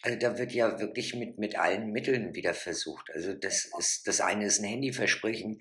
Also 0.02 0.18
da 0.18 0.38
wird 0.38 0.52
ja 0.52 0.78
wirklich 0.78 1.14
mit, 1.14 1.38
mit 1.38 1.58
allen 1.58 1.90
Mitteln 1.90 2.34
wieder 2.34 2.54
versucht. 2.54 3.10
Also 3.12 3.34
das 3.34 3.70
ist, 3.78 4.06
das 4.06 4.20
eine 4.20 4.46
ist 4.46 4.60
ein 4.60 4.68
Handyversprechen, 4.68 5.60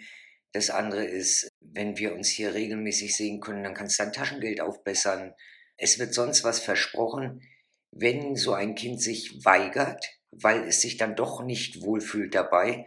das 0.56 0.70
andere 0.70 1.04
ist, 1.04 1.50
wenn 1.60 1.98
wir 1.98 2.14
uns 2.14 2.30
hier 2.30 2.54
regelmäßig 2.54 3.16
sehen 3.16 3.42
können, 3.42 3.64
dann 3.64 3.74
kannst 3.74 4.00
du 4.00 4.04
dein 4.04 4.14
Taschengeld 4.14 4.62
aufbessern. 4.62 5.34
Es 5.76 6.00
wird 6.00 6.14
sonst 6.14 6.46
was 6.46 6.62
versprochen. 6.62 7.42
Wenn 7.92 8.38
so 8.38 8.54
ein 8.54 8.76
Kind 8.76 9.02
sich 9.02 9.44
weigert, 9.44 10.06
weil 10.32 10.64
es 10.64 10.80
sich 10.80 10.96
dann 10.96 11.18
doch 11.18 11.44
nicht 11.44 11.82
wohlfühlt 11.82 12.36
dabei, 12.36 12.86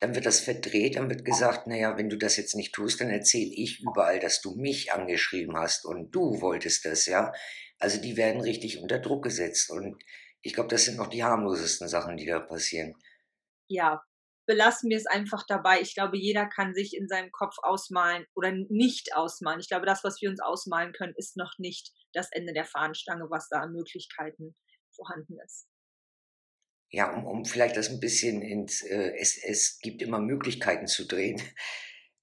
dann 0.00 0.14
wird 0.14 0.24
das 0.24 0.40
verdreht, 0.40 0.96
dann 0.96 1.10
wird 1.10 1.24
gesagt, 1.24 1.66
naja, 1.66 1.96
wenn 1.98 2.08
du 2.08 2.16
das 2.16 2.36
jetzt 2.38 2.56
nicht 2.56 2.74
tust, 2.74 3.00
dann 3.00 3.10
erzähle 3.10 3.52
ich 3.54 3.80
überall, 3.80 4.18
dass 4.18 4.40
du 4.40 4.54
mich 4.56 4.92
angeschrieben 4.92 5.56
hast 5.56 5.84
und 5.84 6.10
du 6.10 6.40
wolltest 6.40 6.86
das, 6.86 7.06
ja. 7.06 7.32
Also 7.78 8.00
die 8.00 8.16
werden 8.16 8.40
richtig 8.40 8.78
unter 8.78 8.98
Druck 8.98 9.22
gesetzt 9.22 9.70
und 9.70 10.02
ich 10.42 10.54
glaube, 10.54 10.70
das 10.70 10.84
sind 10.84 10.96
noch 10.96 11.08
die 11.08 11.22
harmlosesten 11.22 11.88
Sachen, 11.88 12.16
die 12.16 12.26
da 12.26 12.40
passieren. 12.40 12.94
Ja, 13.68 14.02
belassen 14.46 14.88
wir 14.88 14.96
es 14.96 15.06
einfach 15.06 15.44
dabei. 15.46 15.80
Ich 15.80 15.94
glaube, 15.94 16.16
jeder 16.16 16.46
kann 16.46 16.74
sich 16.74 16.96
in 16.96 17.06
seinem 17.06 17.30
Kopf 17.30 17.56
ausmalen 17.62 18.26
oder 18.34 18.52
nicht 18.52 19.14
ausmalen. 19.14 19.60
Ich 19.60 19.68
glaube, 19.68 19.86
das, 19.86 20.02
was 20.02 20.20
wir 20.22 20.30
uns 20.30 20.40
ausmalen 20.40 20.92
können, 20.92 21.14
ist 21.16 21.36
noch 21.36 21.52
nicht 21.58 21.92
das 22.14 22.28
Ende 22.32 22.54
der 22.54 22.64
Fahnenstange, 22.64 23.26
was 23.30 23.48
da 23.48 23.60
an 23.60 23.72
Möglichkeiten 23.72 24.56
vorhanden 24.94 25.38
ist. 25.44 25.69
Ja, 26.90 27.12
um, 27.12 27.24
um 27.24 27.44
vielleicht 27.44 27.76
das 27.76 27.88
ein 27.88 28.00
bisschen 28.00 28.42
ins, 28.42 28.82
äh, 28.82 29.14
es, 29.16 29.38
es 29.38 29.78
gibt 29.80 30.02
immer 30.02 30.18
Möglichkeiten 30.18 30.86
zu 30.86 31.06
drehen. 31.06 31.40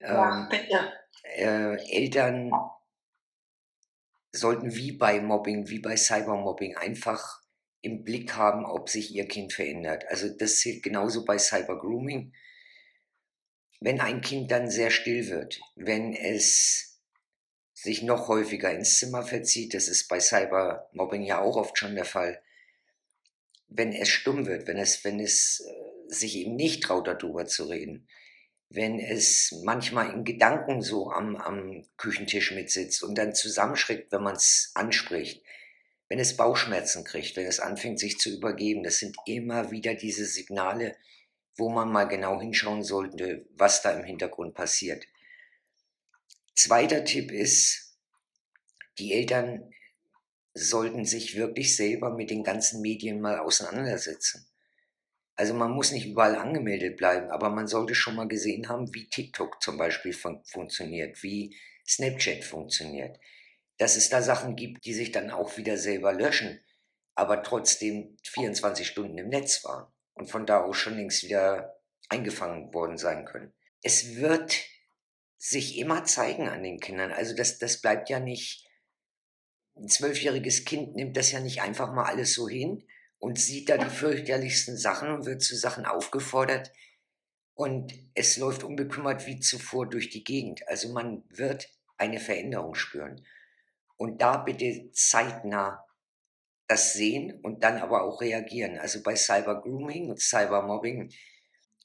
Ja, 0.00 0.48
ähm, 0.52 0.60
ja. 0.68 0.92
Äh, 1.24 1.76
Eltern 1.90 2.52
sollten 4.30 4.76
wie 4.76 4.92
bei 4.92 5.20
Mobbing, 5.20 5.68
wie 5.68 5.80
bei 5.80 5.96
Cybermobbing 5.96 6.76
einfach 6.76 7.40
im 7.80 8.04
Blick 8.04 8.34
haben, 8.36 8.64
ob 8.64 8.88
sich 8.88 9.14
ihr 9.14 9.26
Kind 9.26 9.52
verändert. 9.52 10.04
Also 10.08 10.28
das 10.28 10.60
zählt 10.60 10.82
genauso 10.82 11.24
bei 11.24 11.38
Cybergrooming. 11.38 12.32
Wenn 13.80 14.00
ein 14.00 14.20
Kind 14.20 14.50
dann 14.50 14.70
sehr 14.70 14.90
still 14.90 15.28
wird, 15.28 15.60
wenn 15.76 16.12
es 16.12 17.00
sich 17.74 18.02
noch 18.02 18.26
häufiger 18.28 18.72
ins 18.72 18.98
Zimmer 18.98 19.22
verzieht, 19.22 19.74
das 19.74 19.86
ist 19.86 20.08
bei 20.08 20.18
Cybermobbing 20.18 21.22
ja 21.22 21.40
auch 21.40 21.56
oft 21.56 21.78
schon 21.78 21.94
der 21.94 22.04
Fall, 22.04 22.42
wenn 23.68 23.92
es 23.92 24.08
stumm 24.08 24.46
wird, 24.46 24.66
wenn 24.66 24.78
es, 24.78 25.04
wenn 25.04 25.20
es 25.20 25.60
äh, 25.60 26.12
sich 26.12 26.36
eben 26.36 26.56
nicht 26.56 26.82
traut, 26.82 27.06
darüber 27.06 27.46
zu 27.46 27.64
reden, 27.64 28.08
wenn 28.70 28.98
es 28.98 29.52
manchmal 29.64 30.12
in 30.12 30.24
Gedanken 30.24 30.82
so 30.82 31.10
am, 31.10 31.36
am 31.36 31.84
Küchentisch 31.96 32.52
mitsitzt 32.52 33.02
und 33.02 33.16
dann 33.16 33.34
zusammenschreckt, 33.34 34.12
wenn 34.12 34.22
man 34.22 34.36
es 34.36 34.72
anspricht, 34.74 35.42
wenn 36.08 36.18
es 36.18 36.36
Bauchschmerzen 36.36 37.04
kriegt, 37.04 37.36
wenn 37.36 37.46
es 37.46 37.60
anfängt, 37.60 37.98
sich 37.98 38.18
zu 38.18 38.30
übergeben, 38.30 38.82
das 38.82 38.98
sind 38.98 39.16
immer 39.26 39.70
wieder 39.70 39.94
diese 39.94 40.24
Signale, 40.24 40.96
wo 41.56 41.68
man 41.70 41.90
mal 41.90 42.04
genau 42.04 42.40
hinschauen 42.40 42.82
sollte, 42.82 43.46
was 43.56 43.82
da 43.82 43.90
im 43.92 44.04
Hintergrund 44.04 44.54
passiert. 44.54 45.06
Zweiter 46.54 47.04
Tipp 47.04 47.30
ist, 47.30 47.96
die 48.98 49.12
Eltern 49.12 49.70
sollten 50.58 51.04
sich 51.04 51.36
wirklich 51.36 51.76
selber 51.76 52.14
mit 52.14 52.30
den 52.30 52.44
ganzen 52.44 52.80
Medien 52.82 53.20
mal 53.20 53.38
auseinandersetzen. 53.38 54.46
Also 55.34 55.54
man 55.54 55.70
muss 55.70 55.92
nicht 55.92 56.06
überall 56.06 56.36
angemeldet 56.36 56.96
bleiben, 56.96 57.30
aber 57.30 57.48
man 57.50 57.68
sollte 57.68 57.94
schon 57.94 58.16
mal 58.16 58.28
gesehen 58.28 58.68
haben, 58.68 58.92
wie 58.94 59.08
TikTok 59.08 59.62
zum 59.62 59.78
Beispiel 59.78 60.12
fun 60.12 60.42
funktioniert, 60.44 61.22
wie 61.22 61.56
Snapchat 61.86 62.44
funktioniert 62.44 63.18
dass 63.78 63.96
es 63.96 64.10
da 64.10 64.20
Sachen 64.20 64.56
gibt, 64.56 64.84
die 64.84 64.92
sich 64.92 65.12
dann 65.12 65.30
auch 65.30 65.56
wieder 65.56 65.78
selber 65.78 66.12
löschen, 66.12 66.60
aber 67.14 67.42
trotzdem 67.42 68.16
24 68.24 68.86
Stunden 68.86 69.16
im 69.16 69.28
Netz 69.28 69.64
waren 69.64 69.90
und 70.14 70.28
von 70.28 70.46
da 70.46 70.62
aus 70.62 70.76
schon 70.76 70.96
längst 70.96 71.22
wieder 71.22 71.80
eingefangen 72.08 72.74
worden 72.74 72.98
sein 72.98 73.24
können. 73.24 73.54
Es 73.82 74.16
wird 74.16 74.58
sich 75.36 75.78
immer 75.78 76.04
zeigen 76.04 76.48
an 76.48 76.64
den 76.64 76.80
Kindern. 76.80 77.12
Also 77.12 77.34
das, 77.34 77.58
das 77.58 77.80
bleibt 77.80 78.10
ja 78.10 78.18
nicht, 78.18 78.67
ein 79.78 79.88
zwölfjähriges 79.88 80.64
Kind 80.64 80.94
nimmt 80.96 81.16
das 81.16 81.32
ja 81.32 81.40
nicht 81.40 81.62
einfach 81.62 81.92
mal 81.92 82.04
alles 82.04 82.34
so 82.34 82.48
hin 82.48 82.84
und 83.18 83.38
sieht 83.38 83.68
da 83.68 83.78
die 83.78 83.90
fürchterlichsten 83.90 84.76
Sachen 84.76 85.10
und 85.10 85.26
wird 85.26 85.42
zu 85.42 85.56
Sachen 85.56 85.86
aufgefordert. 85.86 86.72
Und 87.54 87.92
es 88.14 88.36
läuft 88.36 88.62
unbekümmert 88.62 89.26
wie 89.26 89.40
zuvor 89.40 89.88
durch 89.88 90.10
die 90.10 90.22
Gegend. 90.22 90.66
Also 90.68 90.92
man 90.92 91.24
wird 91.28 91.68
eine 91.96 92.20
Veränderung 92.20 92.74
spüren. 92.74 93.24
Und 93.96 94.22
da 94.22 94.36
bitte 94.36 94.90
zeitnah 94.92 95.84
das 96.68 96.92
sehen 96.92 97.40
und 97.42 97.64
dann 97.64 97.78
aber 97.78 98.02
auch 98.02 98.20
reagieren. 98.20 98.78
Also 98.78 99.02
bei 99.02 99.16
Cyber-Grooming 99.16 100.10
und 100.10 100.20
Cyber-Mobbing 100.20 101.12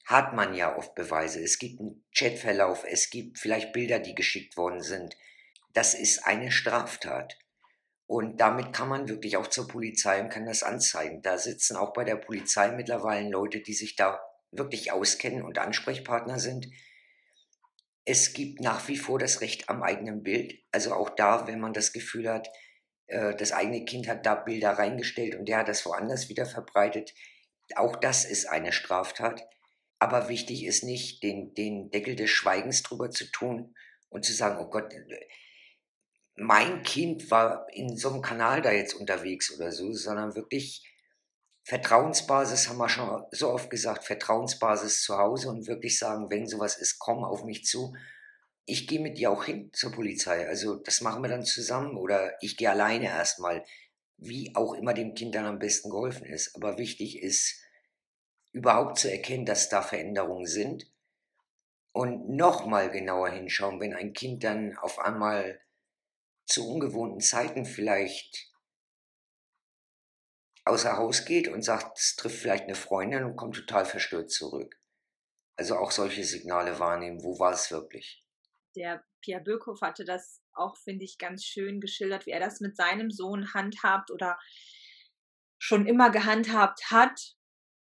hat 0.04 0.34
man 0.34 0.54
ja 0.54 0.76
oft 0.76 0.94
Beweise. 0.94 1.42
Es 1.42 1.58
gibt 1.58 1.80
einen 1.80 2.04
Chatverlauf, 2.14 2.84
es 2.88 3.10
gibt 3.10 3.38
vielleicht 3.38 3.72
Bilder, 3.72 3.98
die 3.98 4.14
geschickt 4.14 4.56
worden 4.56 4.82
sind. 4.82 5.16
Das 5.72 5.94
ist 5.94 6.24
eine 6.26 6.52
Straftat. 6.52 7.38
Und 8.06 8.38
damit 8.40 8.72
kann 8.72 8.88
man 8.88 9.08
wirklich 9.08 9.36
auch 9.36 9.46
zur 9.46 9.66
Polizei 9.66 10.20
und 10.20 10.28
kann 10.28 10.44
das 10.46 10.62
anzeigen. 10.62 11.22
Da 11.22 11.38
sitzen 11.38 11.76
auch 11.76 11.92
bei 11.92 12.04
der 12.04 12.16
Polizei 12.16 12.70
mittlerweile 12.72 13.30
Leute, 13.30 13.60
die 13.60 13.72
sich 13.72 13.96
da 13.96 14.20
wirklich 14.50 14.92
auskennen 14.92 15.42
und 15.42 15.58
Ansprechpartner 15.58 16.38
sind. 16.38 16.68
Es 18.04 18.34
gibt 18.34 18.60
nach 18.60 18.86
wie 18.88 18.98
vor 18.98 19.18
das 19.18 19.40
Recht 19.40 19.70
am 19.70 19.82
eigenen 19.82 20.22
Bild. 20.22 20.54
Also 20.70 20.92
auch 20.92 21.10
da, 21.10 21.46
wenn 21.46 21.60
man 21.60 21.72
das 21.72 21.92
Gefühl 21.92 22.30
hat, 22.30 22.50
äh, 23.06 23.34
das 23.36 23.52
eigene 23.52 23.84
Kind 23.86 24.06
hat 24.06 24.26
da 24.26 24.34
Bilder 24.34 24.72
reingestellt 24.72 25.34
und 25.34 25.48
der 25.48 25.58
hat 25.58 25.68
das 25.68 25.86
woanders 25.86 26.28
wieder 26.28 26.44
verbreitet. 26.44 27.14
Auch 27.76 27.96
das 27.96 28.26
ist 28.26 28.46
eine 28.46 28.72
Straftat. 28.72 29.46
Aber 29.98 30.28
wichtig 30.28 30.66
ist 30.66 30.84
nicht, 30.84 31.22
den, 31.22 31.54
den 31.54 31.90
Deckel 31.90 32.14
des 32.16 32.28
Schweigens 32.28 32.82
drüber 32.82 33.10
zu 33.10 33.30
tun 33.30 33.74
und 34.10 34.24
zu 34.24 34.34
sagen, 34.34 34.58
oh 34.60 34.68
Gott, 34.68 34.92
mein 36.36 36.82
Kind 36.82 37.30
war 37.30 37.66
in 37.72 37.96
so 37.96 38.10
einem 38.10 38.22
Kanal 38.22 38.62
da 38.62 38.72
jetzt 38.72 38.94
unterwegs 38.94 39.54
oder 39.54 39.70
so, 39.70 39.92
sondern 39.92 40.34
wirklich 40.34 40.84
Vertrauensbasis 41.64 42.68
haben 42.68 42.78
wir 42.78 42.88
schon 42.88 43.24
so 43.30 43.50
oft 43.50 43.70
gesagt, 43.70 44.04
Vertrauensbasis 44.04 45.02
zu 45.02 45.16
Hause 45.16 45.48
und 45.48 45.66
wirklich 45.66 45.98
sagen, 45.98 46.30
wenn 46.30 46.46
sowas 46.46 46.76
ist, 46.76 46.98
komm 46.98 47.24
auf 47.24 47.44
mich 47.44 47.64
zu. 47.64 47.94
Ich 48.66 48.86
gehe 48.86 49.00
mit 49.00 49.18
dir 49.18 49.30
auch 49.30 49.44
hin 49.44 49.70
zur 49.72 49.92
Polizei. 49.92 50.46
Also 50.46 50.76
das 50.76 51.00
machen 51.00 51.22
wir 51.22 51.30
dann 51.30 51.44
zusammen 51.44 51.96
oder 51.96 52.34
ich 52.42 52.56
gehe 52.56 52.70
alleine 52.70 53.06
erstmal, 53.06 53.64
wie 54.18 54.54
auch 54.54 54.74
immer 54.74 54.92
dem 54.92 55.14
Kind 55.14 55.34
dann 55.34 55.46
am 55.46 55.58
besten 55.58 55.88
geholfen 55.88 56.26
ist. 56.26 56.54
Aber 56.54 56.76
wichtig 56.76 57.22
ist, 57.22 57.62
überhaupt 58.52 58.98
zu 58.98 59.10
erkennen, 59.10 59.46
dass 59.46 59.68
da 59.68 59.82
Veränderungen 59.82 60.46
sind 60.46 60.86
und 61.92 62.28
nochmal 62.28 62.90
genauer 62.90 63.30
hinschauen, 63.30 63.80
wenn 63.80 63.94
ein 63.94 64.12
Kind 64.12 64.44
dann 64.44 64.76
auf 64.78 64.98
einmal 64.98 65.60
zu 66.46 66.68
ungewohnten 66.68 67.20
Zeiten 67.20 67.64
vielleicht 67.64 68.50
außer 70.64 70.96
Haus 70.96 71.24
geht 71.24 71.48
und 71.48 71.62
sagt, 71.62 71.98
es 71.98 72.16
trifft 72.16 72.40
vielleicht 72.40 72.64
eine 72.64 72.74
Freundin 72.74 73.24
und 73.24 73.36
kommt 73.36 73.56
total 73.56 73.84
verstört 73.84 74.30
zurück. 74.30 74.74
Also 75.56 75.76
auch 75.76 75.90
solche 75.90 76.24
Signale 76.24 76.78
wahrnehmen, 76.78 77.22
wo 77.22 77.38
war 77.38 77.52
es 77.52 77.70
wirklich? 77.70 78.24
Der 78.74 79.04
Pierre 79.20 79.42
Böckhoff 79.42 79.82
hatte 79.82 80.04
das 80.04 80.42
auch, 80.52 80.76
finde 80.76 81.04
ich, 81.04 81.18
ganz 81.18 81.44
schön 81.44 81.80
geschildert, 81.80 82.26
wie 82.26 82.30
er 82.30 82.40
das 82.40 82.60
mit 82.60 82.76
seinem 82.76 83.10
Sohn 83.10 83.54
handhabt 83.54 84.10
oder 84.10 84.38
schon 85.58 85.86
immer 85.86 86.10
gehandhabt 86.10 86.90
hat, 86.90 87.36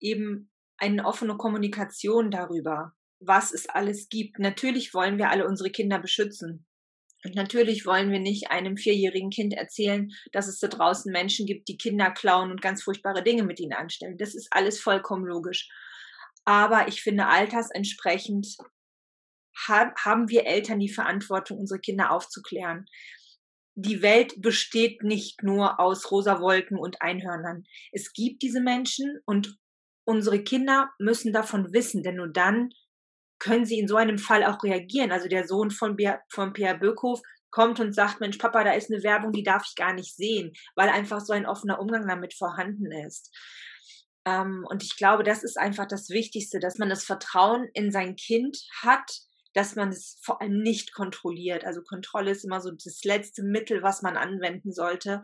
eben 0.01 0.51
eine 0.77 1.05
offene 1.05 1.37
Kommunikation 1.37 2.31
darüber, 2.31 2.95
was 3.21 3.53
es 3.53 3.69
alles 3.69 4.09
gibt. 4.09 4.39
Natürlich 4.39 4.93
wollen 4.93 5.19
wir 5.19 5.31
alle 5.31 5.47
unsere 5.47 5.71
Kinder 5.71 6.01
beschützen. 6.01 6.67
Und 7.25 7.35
natürlich 7.37 7.87
wollen 7.87 8.11
wir 8.11 8.19
nicht 8.19 8.50
einem 8.50 8.76
vierjährigen 8.76 9.31
Kind 9.31 9.55
erzählen, 9.55 10.11
dass 10.33 10.49
es 10.49 10.59
da 10.59 10.69
draußen 10.69 11.12
Menschen 11.12 11.47
gibt, 11.47 11.69
die 11.69 11.76
Kinder 11.76 12.11
klauen 12.11 12.50
und 12.50 12.61
ganz 12.61 12.83
furchtbare 12.83 13.23
Dinge 13.23 13.45
mit 13.45 13.61
ihnen 13.61 13.75
anstellen. 13.75 14.19
Das 14.19 14.35
ist 14.35 14.49
alles 14.50 14.81
vollkommen 14.81 15.25
logisch. 15.25 15.69
Aber 16.45 16.88
ich 16.88 17.02
finde, 17.02 17.26
altersentsprechend 17.26 18.57
haben 19.69 20.29
wir 20.29 20.47
Eltern 20.47 20.81
die 20.81 20.88
Verantwortung, 20.88 21.59
unsere 21.59 21.79
Kinder 21.79 22.11
aufzuklären. 22.11 22.87
Die 23.75 24.02
Welt 24.02 24.41
besteht 24.43 25.02
nicht 25.02 25.43
nur 25.43 25.79
aus 25.79 26.11
rosa 26.11 26.41
Wolken 26.41 26.79
und 26.79 27.00
Einhörnern. 27.00 27.64
Es 27.93 28.12
gibt 28.12 28.43
diese 28.43 28.61
Menschen 28.61 29.21
und 29.25 29.57
unsere 30.05 30.43
Kinder 30.43 30.91
müssen 30.99 31.33
davon 31.33 31.73
wissen, 31.73 32.02
denn 32.02 32.17
nur 32.17 32.29
dann 32.29 32.71
können 33.43 33.67
sie 33.67 33.81
in 33.81 33.89
so 33.89 33.97
einem 33.97 34.19
Fall 34.19 34.45
auch 34.45 34.63
reagieren? 34.63 35.11
Also 35.11 35.29
der 35.29 35.49
Sohn 35.49 35.73
von, 35.73 35.97
von 36.29 36.53
Pierre 36.53 36.79
Böckhoff 36.79 37.21
kommt 37.51 37.81
und 37.81 37.93
sagt, 37.93 38.21
Mensch, 38.21 38.39
Papa, 38.39 38.63
da 38.63 38.73
ist 38.73 38.91
eine 38.91 39.03
Werbung, 39.03 39.33
die 39.33 39.43
darf 39.43 39.65
ich 39.69 39.75
gar 39.75 39.93
nicht 39.93 40.15
sehen, 40.15 40.53
weil 40.77 40.89
einfach 40.89 41.21
so 41.21 41.33
ein 41.33 41.45
offener 41.45 41.81
Umgang 41.81 42.07
damit 42.07 42.35
vorhanden 42.35 42.93
ist. 42.93 43.35
Ähm, 44.25 44.65
und 44.71 44.85
ich 44.85 44.97
glaube, 44.97 45.25
das 45.25 45.43
ist 45.43 45.59
einfach 45.59 45.87
das 45.87 46.09
Wichtigste, 46.09 46.61
dass 46.61 46.79
man 46.79 46.89
das 46.89 47.03
Vertrauen 47.03 47.69
in 47.75 47.91
sein 47.91 48.15
Kind 48.15 48.59
hat, 48.81 49.11
dass 49.55 49.75
man 49.75 49.89
es 49.89 50.19
vor 50.23 50.41
allem 50.41 50.63
nicht 50.63 50.95
kontrolliert. 50.95 51.65
Also 51.65 51.83
Kontrolle 51.83 52.31
ist 52.31 52.45
immer 52.45 52.61
so 52.61 52.71
das 52.71 53.03
letzte 53.03 53.43
Mittel, 53.43 53.83
was 53.83 54.03
man 54.03 54.17
anwenden 54.17 54.73
sollte. 54.73 55.21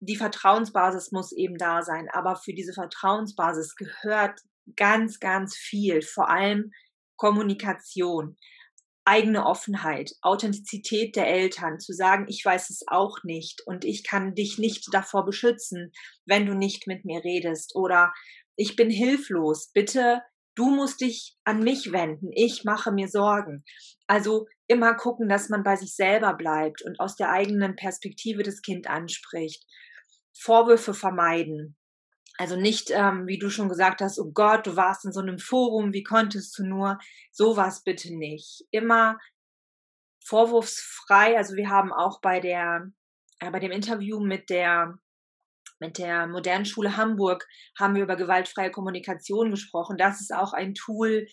Die 0.00 0.16
Vertrauensbasis 0.16 1.10
muss 1.10 1.32
eben 1.32 1.56
da 1.56 1.80
sein, 1.80 2.08
aber 2.12 2.36
für 2.36 2.52
diese 2.52 2.74
Vertrauensbasis 2.74 3.76
gehört 3.76 4.40
ganz, 4.76 5.20
ganz 5.20 5.56
viel, 5.56 6.02
vor 6.02 6.28
allem 6.28 6.70
Kommunikation, 7.16 8.36
eigene 9.04 9.44
Offenheit, 9.44 10.12
Authentizität 10.22 11.16
der 11.16 11.28
Eltern, 11.28 11.78
zu 11.78 11.92
sagen, 11.92 12.26
ich 12.28 12.44
weiß 12.44 12.70
es 12.70 12.84
auch 12.86 13.22
nicht 13.22 13.62
und 13.66 13.84
ich 13.84 14.04
kann 14.04 14.34
dich 14.34 14.58
nicht 14.58 14.88
davor 14.92 15.24
beschützen, 15.24 15.92
wenn 16.26 16.46
du 16.46 16.54
nicht 16.54 16.86
mit 16.86 17.04
mir 17.04 17.22
redest 17.22 17.76
oder 17.76 18.12
ich 18.56 18.76
bin 18.76 18.90
hilflos, 18.90 19.70
bitte 19.72 20.22
du 20.54 20.70
musst 20.70 21.00
dich 21.00 21.36
an 21.44 21.60
mich 21.60 21.92
wenden, 21.92 22.30
ich 22.32 22.64
mache 22.64 22.92
mir 22.92 23.08
Sorgen. 23.08 23.64
Also 24.06 24.46
immer 24.66 24.94
gucken, 24.94 25.28
dass 25.28 25.48
man 25.48 25.62
bei 25.62 25.76
sich 25.76 25.94
selber 25.94 26.34
bleibt 26.34 26.82
und 26.82 27.00
aus 27.00 27.16
der 27.16 27.30
eigenen 27.30 27.76
Perspektive 27.76 28.42
das 28.42 28.62
Kind 28.62 28.88
anspricht. 28.88 29.64
Vorwürfe 30.36 30.94
vermeiden. 30.94 31.76
Also 32.36 32.56
nicht, 32.56 32.90
ähm, 32.90 33.26
wie 33.26 33.38
du 33.38 33.48
schon 33.48 33.68
gesagt 33.68 34.00
hast, 34.00 34.18
oh 34.18 34.30
Gott, 34.32 34.66
du 34.66 34.76
warst 34.76 35.04
in 35.04 35.12
so 35.12 35.20
einem 35.20 35.38
Forum, 35.38 35.92
wie 35.92 36.02
konntest 36.02 36.58
du 36.58 36.64
nur? 36.64 36.98
Sowas 37.30 37.84
bitte 37.84 38.16
nicht. 38.16 38.64
Immer 38.70 39.18
vorwurfsfrei. 40.24 41.36
Also 41.36 41.54
wir 41.54 41.68
haben 41.68 41.92
auch 41.92 42.20
bei 42.20 42.40
der, 42.40 42.90
äh, 43.38 43.50
bei 43.50 43.60
dem 43.60 43.70
Interview 43.70 44.20
mit 44.20 44.50
der 44.50 44.98
mit 45.80 45.98
der 45.98 46.26
modernen 46.28 46.64
Schule 46.64 46.96
Hamburg 46.96 47.46
haben 47.78 47.94
wir 47.94 48.04
über 48.04 48.16
gewaltfreie 48.16 48.70
Kommunikation 48.70 49.50
gesprochen. 49.50 49.96
Das 49.98 50.20
ist 50.20 50.32
auch 50.32 50.52
ein 50.52 50.74
Tool, 50.74 51.26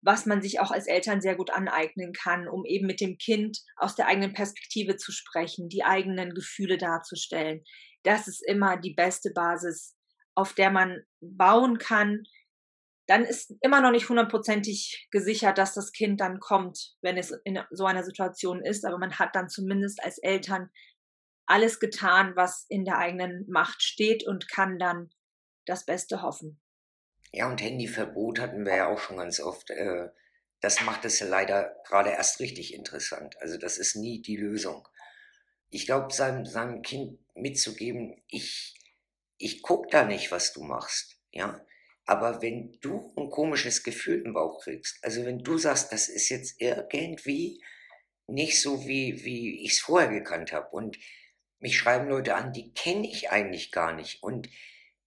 was 0.00 0.26
man 0.26 0.42
sich 0.42 0.60
auch 0.60 0.70
als 0.70 0.86
Eltern 0.86 1.20
sehr 1.20 1.34
gut 1.34 1.50
aneignen 1.50 2.12
kann, 2.12 2.46
um 2.46 2.64
eben 2.64 2.86
mit 2.86 3.00
dem 3.00 3.18
Kind 3.18 3.58
aus 3.76 3.94
der 3.94 4.06
eigenen 4.06 4.32
Perspektive 4.32 4.96
zu 4.96 5.12
sprechen, 5.12 5.68
die 5.68 5.82
eigenen 5.82 6.34
Gefühle 6.34 6.78
darzustellen. 6.78 7.64
Das 8.04 8.28
ist 8.28 8.42
immer 8.46 8.76
die 8.76 8.94
beste 8.94 9.30
Basis, 9.34 9.96
auf 10.34 10.52
der 10.54 10.70
man 10.70 11.02
bauen 11.20 11.78
kann. 11.78 12.24
Dann 13.06 13.24
ist 13.24 13.54
immer 13.60 13.80
noch 13.80 13.90
nicht 13.90 14.08
hundertprozentig 14.08 15.08
gesichert, 15.10 15.58
dass 15.58 15.74
das 15.74 15.92
Kind 15.92 16.20
dann 16.20 16.40
kommt, 16.40 16.96
wenn 17.02 17.18
es 17.18 17.32
in 17.44 17.60
so 17.70 17.84
einer 17.84 18.02
Situation 18.02 18.64
ist, 18.64 18.84
aber 18.84 18.98
man 18.98 19.18
hat 19.18 19.36
dann 19.36 19.48
zumindest 19.48 20.02
als 20.02 20.18
Eltern 20.18 20.70
alles 21.46 21.80
getan, 21.80 22.32
was 22.36 22.64
in 22.68 22.84
der 22.84 22.98
eigenen 22.98 23.44
Macht 23.48 23.82
steht 23.82 24.26
und 24.26 24.48
kann 24.48 24.78
dann 24.78 25.10
das 25.66 25.84
Beste 25.84 26.22
hoffen. 26.22 26.60
Ja, 27.32 27.48
und 27.48 27.60
Handyverbot 27.60 28.38
hatten 28.38 28.64
wir 28.64 28.76
ja 28.76 28.88
auch 28.88 28.98
schon 28.98 29.16
ganz 29.16 29.40
oft. 29.40 29.70
Äh, 29.70 30.08
das 30.60 30.82
macht 30.82 31.04
es 31.04 31.18
ja 31.20 31.26
leider 31.26 31.76
gerade 31.86 32.10
erst 32.10 32.40
richtig 32.40 32.74
interessant. 32.74 33.36
Also 33.40 33.58
das 33.58 33.76
ist 33.76 33.96
nie 33.96 34.22
die 34.22 34.36
Lösung. 34.36 34.88
Ich 35.68 35.86
glaube, 35.86 36.12
seinem, 36.12 36.46
seinem 36.46 36.82
Kind 36.82 37.18
mitzugeben, 37.34 38.22
ich, 38.28 38.74
ich 39.38 39.62
guck 39.62 39.90
da 39.90 40.04
nicht, 40.04 40.30
was 40.30 40.52
du 40.52 40.62
machst, 40.62 41.18
ja. 41.30 41.64
Aber 42.06 42.42
wenn 42.42 42.78
du 42.80 43.12
ein 43.16 43.30
komisches 43.30 43.82
Gefühl 43.82 44.22
im 44.22 44.34
Bauch 44.34 44.62
kriegst, 44.62 45.02
also 45.02 45.24
wenn 45.24 45.38
du 45.38 45.56
sagst, 45.56 45.90
das 45.90 46.08
ist 46.08 46.28
jetzt 46.28 46.60
irgendwie 46.60 47.62
nicht 48.26 48.60
so, 48.60 48.86
wie, 48.86 49.24
wie 49.24 49.64
ich 49.64 49.72
es 49.72 49.80
vorher 49.80 50.10
gekannt 50.10 50.52
habe 50.52 50.68
und 50.70 50.98
mich 51.60 51.78
schreiben 51.78 52.08
Leute 52.08 52.34
an, 52.34 52.52
die 52.52 52.72
kenne 52.74 53.08
ich 53.08 53.30
eigentlich 53.30 53.72
gar 53.72 53.94
nicht 53.94 54.22
und 54.22 54.50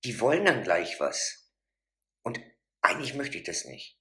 die 0.03 0.19
wollen 0.19 0.45
dann 0.45 0.63
gleich 0.63 0.99
was. 0.99 1.51
Und 2.23 2.39
eigentlich 2.81 3.13
möchte 3.13 3.37
ich 3.37 3.43
das 3.43 3.65
nicht. 3.65 3.99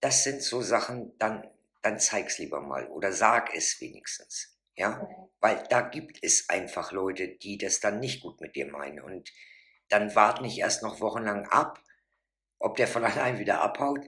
Das 0.00 0.24
sind 0.24 0.42
so 0.42 0.60
Sachen, 0.60 1.16
dann, 1.18 1.48
dann 1.82 1.98
zeig's 1.98 2.38
lieber 2.38 2.60
mal 2.60 2.86
oder 2.88 3.12
sag 3.12 3.54
es 3.54 3.80
wenigstens. 3.80 4.58
Ja, 4.76 5.08
weil 5.40 5.64
da 5.70 5.80
gibt 5.80 6.18
es 6.22 6.50
einfach 6.50 6.92
Leute, 6.92 7.28
die 7.28 7.56
das 7.56 7.80
dann 7.80 7.98
nicht 7.98 8.20
gut 8.20 8.42
mit 8.42 8.56
dir 8.56 8.70
meinen 8.70 9.00
und 9.00 9.32
dann 9.88 10.14
wart 10.14 10.40
nicht 10.40 10.58
erst 10.58 10.82
noch 10.82 11.00
wochenlang 11.00 11.46
ab, 11.48 11.82
ob 12.58 12.76
der 12.76 12.88
von 12.88 13.04
allein 13.04 13.38
wieder 13.38 13.60
abhaut, 13.60 14.04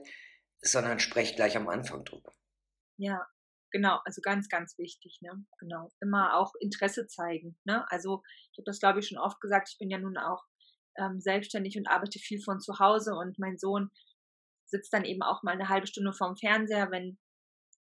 sondern 0.61 0.99
sprecht 0.99 1.35
gleich 1.35 1.55
am 1.55 1.69
Anfang 1.69 2.03
drüber. 2.03 2.33
Ja, 2.97 3.25
Genau, 3.71 3.99
also 4.03 4.21
ganz, 4.21 4.49
ganz 4.49 4.77
wichtig, 4.77 5.19
ne? 5.21 5.45
Genau. 5.59 5.91
Immer 6.01 6.35
auch 6.35 6.53
Interesse 6.59 7.07
zeigen. 7.07 7.57
Ne? 7.65 7.85
Also 7.91 8.23
ich 8.51 8.57
habe 8.57 8.65
das, 8.65 8.79
glaube 8.79 8.99
ich, 8.99 9.07
schon 9.07 9.19
oft 9.19 9.39
gesagt, 9.41 9.69
ich 9.71 9.77
bin 9.77 9.89
ja 9.89 9.99
nun 9.99 10.17
auch 10.17 10.43
ähm, 10.97 11.19
selbstständig 11.19 11.77
und 11.77 11.87
arbeite 11.87 12.19
viel 12.19 12.41
von 12.41 12.59
zu 12.59 12.79
Hause 12.79 13.13
und 13.13 13.37
mein 13.37 13.57
Sohn 13.57 13.91
sitzt 14.65 14.93
dann 14.93 15.05
eben 15.05 15.21
auch 15.21 15.43
mal 15.43 15.51
eine 15.51 15.69
halbe 15.69 15.87
Stunde 15.87 16.13
vorm 16.13 16.35
Fernseher, 16.35 16.91
wenn 16.91 17.19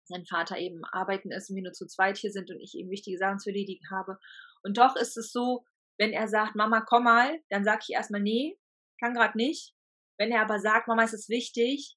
sein 0.05 0.25
Vater 0.27 0.59
eben 0.59 0.85
arbeiten 0.87 1.31
ist 1.31 1.51
und 1.51 1.57
wir 1.57 1.63
nur 1.63 1.73
zu 1.73 1.87
zweit 1.87 2.17
hier 2.19 2.33
sind 2.33 2.51
und 2.51 2.61
ich 2.61 2.75
eben 2.75 2.91
wichtige 2.91 3.19
Sachen 3.19 3.39
zu 3.39 3.51
erledigen 3.51 3.91
habe. 3.91 4.19
Und 4.63 4.79
doch 4.79 4.97
ist 4.97 5.17
es 5.17 5.33
so, 5.33 5.65
wenn 5.99 6.13
er 6.13 6.29
sagt, 6.29 6.55
Mama, 6.55 6.81
komm 6.81 7.05
mal, 7.05 7.41
dann 7.51 7.65
sage 7.65 7.81
ich 7.83 7.95
erstmal, 7.95 8.23
nee, 8.23 8.57
kann 9.01 9.15
gerade 9.15 9.37
nicht. 9.37 9.75
Wenn 10.19 10.33
er 10.33 10.43
aber 10.43 10.61
sagt, 10.61 10.89
Mama, 10.89 11.05
es 11.05 11.13
ist 11.13 11.29
wichtig, 11.29 11.97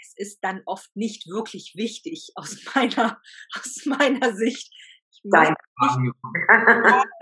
es 0.00 0.14
ist 0.16 0.38
dann 0.42 0.62
oft 0.66 0.94
nicht 0.94 1.28
wirklich 1.28 1.74
wichtig 1.76 2.32
aus 2.34 2.58
meiner, 2.74 3.20
aus 3.56 3.86
meiner 3.86 4.34
Sicht. 4.34 4.72
Ich 5.10 5.20
muss, 5.24 5.48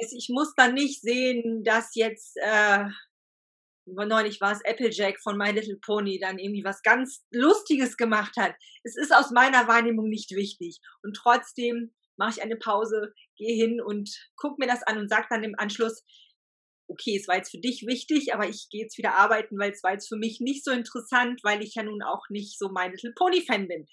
nicht, 0.00 0.12
ich 0.16 0.28
muss 0.30 0.54
dann 0.56 0.74
nicht 0.74 1.00
sehen, 1.02 1.62
dass 1.62 1.94
jetzt, 1.94 2.36
äh, 2.36 2.86
neulich 3.84 4.40
war 4.40 4.52
es 4.52 4.64
Applejack 4.64 5.20
von 5.20 5.36
My 5.36 5.50
Little 5.50 5.78
Pony 5.78 6.18
dann 6.18 6.38
irgendwie 6.38 6.64
was 6.64 6.82
ganz 6.82 7.24
Lustiges 7.30 7.96
gemacht 7.96 8.36
hat. 8.36 8.54
Es 8.82 8.96
ist 8.96 9.14
aus 9.14 9.30
meiner 9.30 9.68
Wahrnehmung 9.68 10.08
nicht 10.08 10.30
wichtig. 10.32 10.80
Und 11.02 11.14
trotzdem 11.14 11.92
mache 12.22 12.38
ich 12.38 12.42
eine 12.42 12.56
Pause, 12.56 13.12
gehe 13.36 13.56
hin 13.56 13.80
und 13.80 14.30
gucke 14.36 14.54
mir 14.58 14.68
das 14.68 14.84
an 14.84 14.96
und 14.96 15.08
sage 15.08 15.26
dann 15.28 15.42
im 15.42 15.58
Anschluss, 15.58 16.04
okay, 16.86 17.16
es 17.16 17.26
war 17.26 17.36
jetzt 17.36 17.50
für 17.50 17.58
dich 17.58 17.84
wichtig, 17.84 18.32
aber 18.32 18.48
ich 18.48 18.68
gehe 18.70 18.82
jetzt 18.82 18.96
wieder 18.96 19.14
arbeiten, 19.14 19.58
weil 19.58 19.72
es 19.72 19.82
war 19.82 19.92
jetzt 19.92 20.08
für 20.08 20.16
mich 20.16 20.38
nicht 20.38 20.64
so 20.64 20.70
interessant, 20.70 21.40
weil 21.42 21.62
ich 21.62 21.74
ja 21.74 21.82
nun 21.82 22.00
auch 22.00 22.28
nicht 22.28 22.60
so 22.60 22.68
My 22.68 22.86
Little 22.86 23.12
Pony 23.16 23.44
Fan 23.44 23.66
bin. 23.66 23.88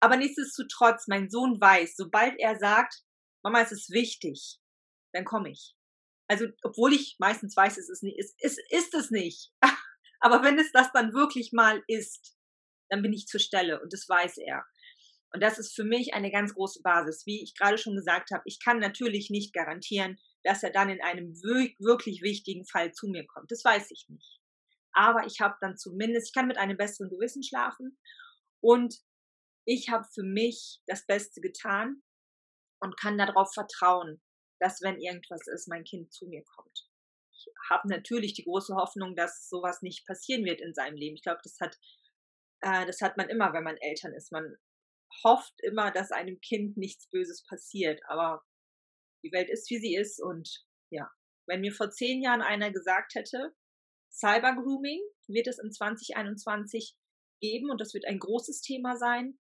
Aber 0.00 0.16
nichtsdestotrotz, 0.16 1.08
mein 1.08 1.28
Sohn 1.28 1.60
weiß, 1.60 1.96
sobald 1.96 2.38
er 2.38 2.58
sagt, 2.58 3.02
Mama, 3.42 3.60
es 3.60 3.72
ist 3.72 3.90
wichtig, 3.90 4.58
dann 5.12 5.26
komme 5.26 5.50
ich. 5.50 5.74
Also, 6.28 6.46
obwohl 6.62 6.94
ich 6.94 7.16
meistens 7.18 7.54
weiß, 7.54 7.76
es 7.76 7.90
ist 7.90 8.02
nicht, 8.02 8.18
es 8.18 8.34
ist, 8.38 8.60
ist 8.70 8.94
es 8.94 9.10
nicht. 9.10 9.52
Aber 10.20 10.42
wenn 10.42 10.58
es 10.58 10.72
das 10.72 10.90
dann 10.92 11.12
wirklich 11.12 11.52
mal 11.52 11.82
ist, 11.86 12.34
dann 12.88 13.02
bin 13.02 13.12
ich 13.12 13.26
zur 13.26 13.40
Stelle 13.40 13.82
und 13.82 13.92
das 13.92 14.08
weiß 14.08 14.38
er. 14.38 14.64
Und 15.36 15.42
das 15.42 15.58
ist 15.58 15.74
für 15.74 15.84
mich 15.84 16.14
eine 16.14 16.30
ganz 16.30 16.54
große 16.54 16.80
Basis. 16.80 17.26
Wie 17.26 17.42
ich 17.42 17.54
gerade 17.54 17.76
schon 17.76 17.94
gesagt 17.94 18.30
habe, 18.30 18.42
ich 18.46 18.58
kann 18.58 18.78
natürlich 18.78 19.28
nicht 19.28 19.52
garantieren, 19.52 20.18
dass 20.44 20.62
er 20.62 20.70
dann 20.70 20.88
in 20.88 21.02
einem 21.02 21.34
wirklich 21.42 22.22
wichtigen 22.22 22.64
Fall 22.64 22.92
zu 22.92 23.06
mir 23.06 23.26
kommt. 23.26 23.50
Das 23.50 23.62
weiß 23.62 23.90
ich 23.90 24.06
nicht. 24.08 24.40
Aber 24.94 25.26
ich 25.26 25.42
habe 25.42 25.54
dann 25.60 25.76
zumindest, 25.76 26.28
ich 26.28 26.32
kann 26.32 26.46
mit 26.46 26.56
einem 26.56 26.78
besseren 26.78 27.10
Gewissen 27.10 27.42
schlafen 27.42 27.98
und 28.62 28.94
ich 29.66 29.90
habe 29.90 30.06
für 30.10 30.22
mich 30.22 30.80
das 30.86 31.04
Beste 31.04 31.42
getan 31.42 32.02
und 32.80 32.98
kann 32.98 33.18
darauf 33.18 33.52
vertrauen, 33.52 34.22
dass 34.58 34.80
wenn 34.80 34.98
irgendwas 34.98 35.46
ist, 35.48 35.68
mein 35.68 35.84
Kind 35.84 36.14
zu 36.14 36.28
mir 36.28 36.44
kommt. 36.44 36.88
Ich 37.30 37.46
habe 37.68 37.88
natürlich 37.88 38.32
die 38.32 38.44
große 38.44 38.74
Hoffnung, 38.74 39.14
dass 39.16 39.50
sowas 39.50 39.82
nicht 39.82 40.06
passieren 40.06 40.46
wird 40.46 40.62
in 40.62 40.72
seinem 40.72 40.96
Leben. 40.96 41.16
Ich 41.16 41.22
glaube, 41.22 41.40
das 41.42 41.60
hat, 41.60 41.78
äh, 42.62 42.86
das 42.86 43.02
hat 43.02 43.18
man 43.18 43.28
immer, 43.28 43.52
wenn 43.52 43.64
man 43.64 43.76
Eltern 43.76 44.14
ist. 44.14 44.32
Man 44.32 44.56
hofft 45.24 45.54
immer, 45.62 45.90
dass 45.90 46.12
einem 46.12 46.40
Kind 46.40 46.76
nichts 46.76 47.08
Böses 47.08 47.44
passiert. 47.46 48.00
Aber 48.08 48.44
die 49.24 49.32
Welt 49.32 49.50
ist, 49.50 49.70
wie 49.70 49.78
sie 49.78 49.94
ist. 49.94 50.20
Und 50.22 50.64
ja, 50.90 51.10
wenn 51.46 51.60
mir 51.60 51.72
vor 51.72 51.90
zehn 51.90 52.22
Jahren 52.22 52.42
einer 52.42 52.70
gesagt 52.70 53.14
hätte, 53.14 53.54
Cybergrooming 54.10 55.00
wird 55.28 55.46
es 55.46 55.58
in 55.58 55.72
2021 55.72 56.96
geben 57.40 57.70
und 57.70 57.80
das 57.80 57.92
wird 57.92 58.06
ein 58.06 58.18
großes 58.18 58.62
Thema 58.62 58.96
sein, 58.96 59.38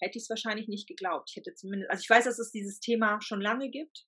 hätte 0.00 0.18
ich 0.18 0.24
es 0.24 0.30
wahrscheinlich 0.30 0.68
nicht 0.68 0.88
geglaubt. 0.88 1.30
Ich 1.30 1.36
hätte 1.36 1.54
zumindest, 1.54 1.90
also 1.90 2.02
ich 2.02 2.10
weiß, 2.10 2.24
dass 2.24 2.38
es 2.38 2.50
dieses 2.50 2.80
Thema 2.80 3.20
schon 3.22 3.40
lange 3.40 3.70
gibt. 3.70 4.06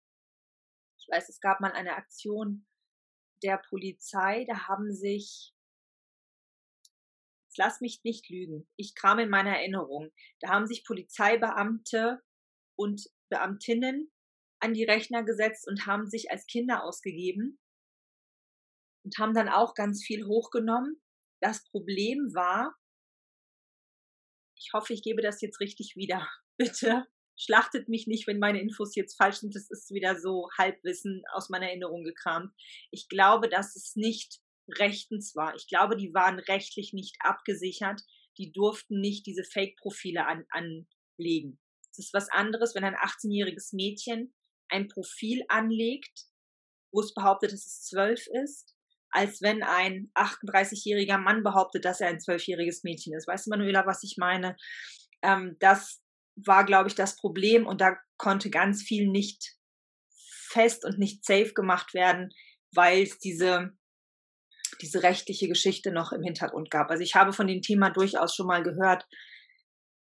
Ich 0.99 1.09
weiß, 1.09 1.29
es 1.29 1.41
gab 1.41 1.61
mal 1.61 1.73
eine 1.73 1.95
Aktion 1.95 2.67
der 3.43 3.59
Polizei, 3.59 4.45
da 4.47 4.69
haben 4.69 4.93
sich, 4.93 5.54
lass 7.57 7.81
mich 7.81 8.03
nicht 8.05 8.29
lügen, 8.29 8.69
ich 8.77 8.95
kam 8.95 9.19
in 9.19 9.31
meiner 9.31 9.57
Erinnerung, 9.57 10.11
da 10.41 10.49
haben 10.51 10.67
sich 10.67 10.85
Polizeibeamte 10.85 12.23
und 12.77 13.09
Beamtinnen 13.31 14.11
an 14.61 14.75
die 14.75 14.85
Rechner 14.85 15.25
gesetzt 15.25 15.69
und 15.69 15.87
haben 15.87 16.09
sich 16.09 16.31
als 16.31 16.47
Kinder 16.47 16.85
ausgegeben 16.85 17.59
und 19.05 19.19
haben 19.19 19.35
dann 19.35 19.49
auch 19.49 19.75
ganz 19.75 20.03
viel 20.03 20.27
hochgenommen. 20.27 21.01
Das 21.41 21.65
Problem 21.71 22.35
war, 22.35 22.75
Ich 24.57 24.73
hoffe, 24.73 24.95
ich 24.95 25.03
gebe 25.03 25.21
das 25.21 25.43
jetzt 25.43 25.61
richtig 25.61 25.97
wieder. 25.97 26.29
Bitte 26.57 27.07
schlachtet 27.37 27.89
mich 27.89 28.07
nicht, 28.07 28.27
wenn 28.27 28.39
meine 28.39 28.61
Infos 28.61 28.95
jetzt 28.95 29.17
falsch 29.17 29.39
sind. 29.39 29.55
Das 29.55 29.69
ist 29.71 29.91
wieder 29.91 30.19
so 30.19 30.49
Halbwissen 30.57 31.23
aus 31.33 31.51
meiner 31.51 31.67
Erinnerung 31.67 32.05
gekramt. 32.05 32.55
Ich 32.91 33.09
glaube, 33.09 33.49
dass 33.49 33.77
es 33.77 33.97
nicht 33.97 34.41
rechtens 34.79 35.35
war. 35.35 35.55
Ich 35.55 35.69
glaube, 35.69 35.97
die 35.97 36.15
waren 36.15 36.39
rechtlich 36.39 36.93
nicht 36.93 37.17
abgesichert. 37.21 38.01
Die 38.39 38.53
durften 38.53 39.01
nicht 39.01 39.27
diese 39.27 39.45
Fake-Profile 39.45 40.27
an, 40.27 40.45
anlegen. 40.51 41.61
Es 41.91 41.99
ist 41.99 42.15
was 42.15 42.31
anderes, 42.31 42.75
wenn 42.75 42.85
ein 42.85 42.97
18-jähriges 42.97 43.75
Mädchen 43.75 44.35
ein 44.69 44.89
Profil 44.89 45.45
anlegt, 45.49 46.25
wo 46.93 47.01
es 47.01 47.15
behauptet, 47.15 47.53
dass 47.53 47.67
es 47.67 47.83
zwölf 47.83 48.27
ist, 48.45 48.75
als 49.11 49.43
wenn 49.43 49.63
ein 49.63 50.11
38-jähriger 50.15 51.19
Mann 51.19 51.45
behauptet, 51.45 51.85
dass 51.85 52.01
er 52.01 52.09
ein 52.09 52.21
zwölfjähriges 52.21 52.83
Mädchen 52.83 53.15
ist. 53.15 53.29
Weißt 53.29 53.47
du, 53.47 53.51
Manuela, 53.51 53.87
was 53.87 54.03
ich 54.03 54.17
meine? 54.19 54.57
Ähm, 55.23 55.57
das 55.61 56.03
war, 56.35 56.65
glaube 56.65 56.89
ich, 56.89 56.97
das 56.97 57.17
Problem 57.17 57.67
und 57.67 57.81
da 57.81 57.97
konnte 58.17 58.51
ganz 58.51 58.83
viel 58.83 59.09
nicht 59.09 59.57
fest 60.49 60.85
und 60.85 60.99
nicht 60.99 61.25
safe 61.25 61.53
gemacht 61.55 61.95
werden, 61.95 62.31
weil 62.73 63.03
es 63.03 63.19
diese, 63.19 63.73
diese 64.77 65.03
rechtliche 65.03 65.49
Geschichte 65.49 65.93
noch 65.93 66.13
im 66.13 66.23
Hintergrund 66.23 66.71
gab. 66.71 66.91
Also 66.91 67.03
ich 67.03 67.15
habe 67.15 67.33
von 67.33 67.47
dem 67.47 67.63
Thema 67.63 67.91
durchaus 67.91 68.35
schon 68.35 68.47
mal 68.47 68.63
gehört, 68.63 69.07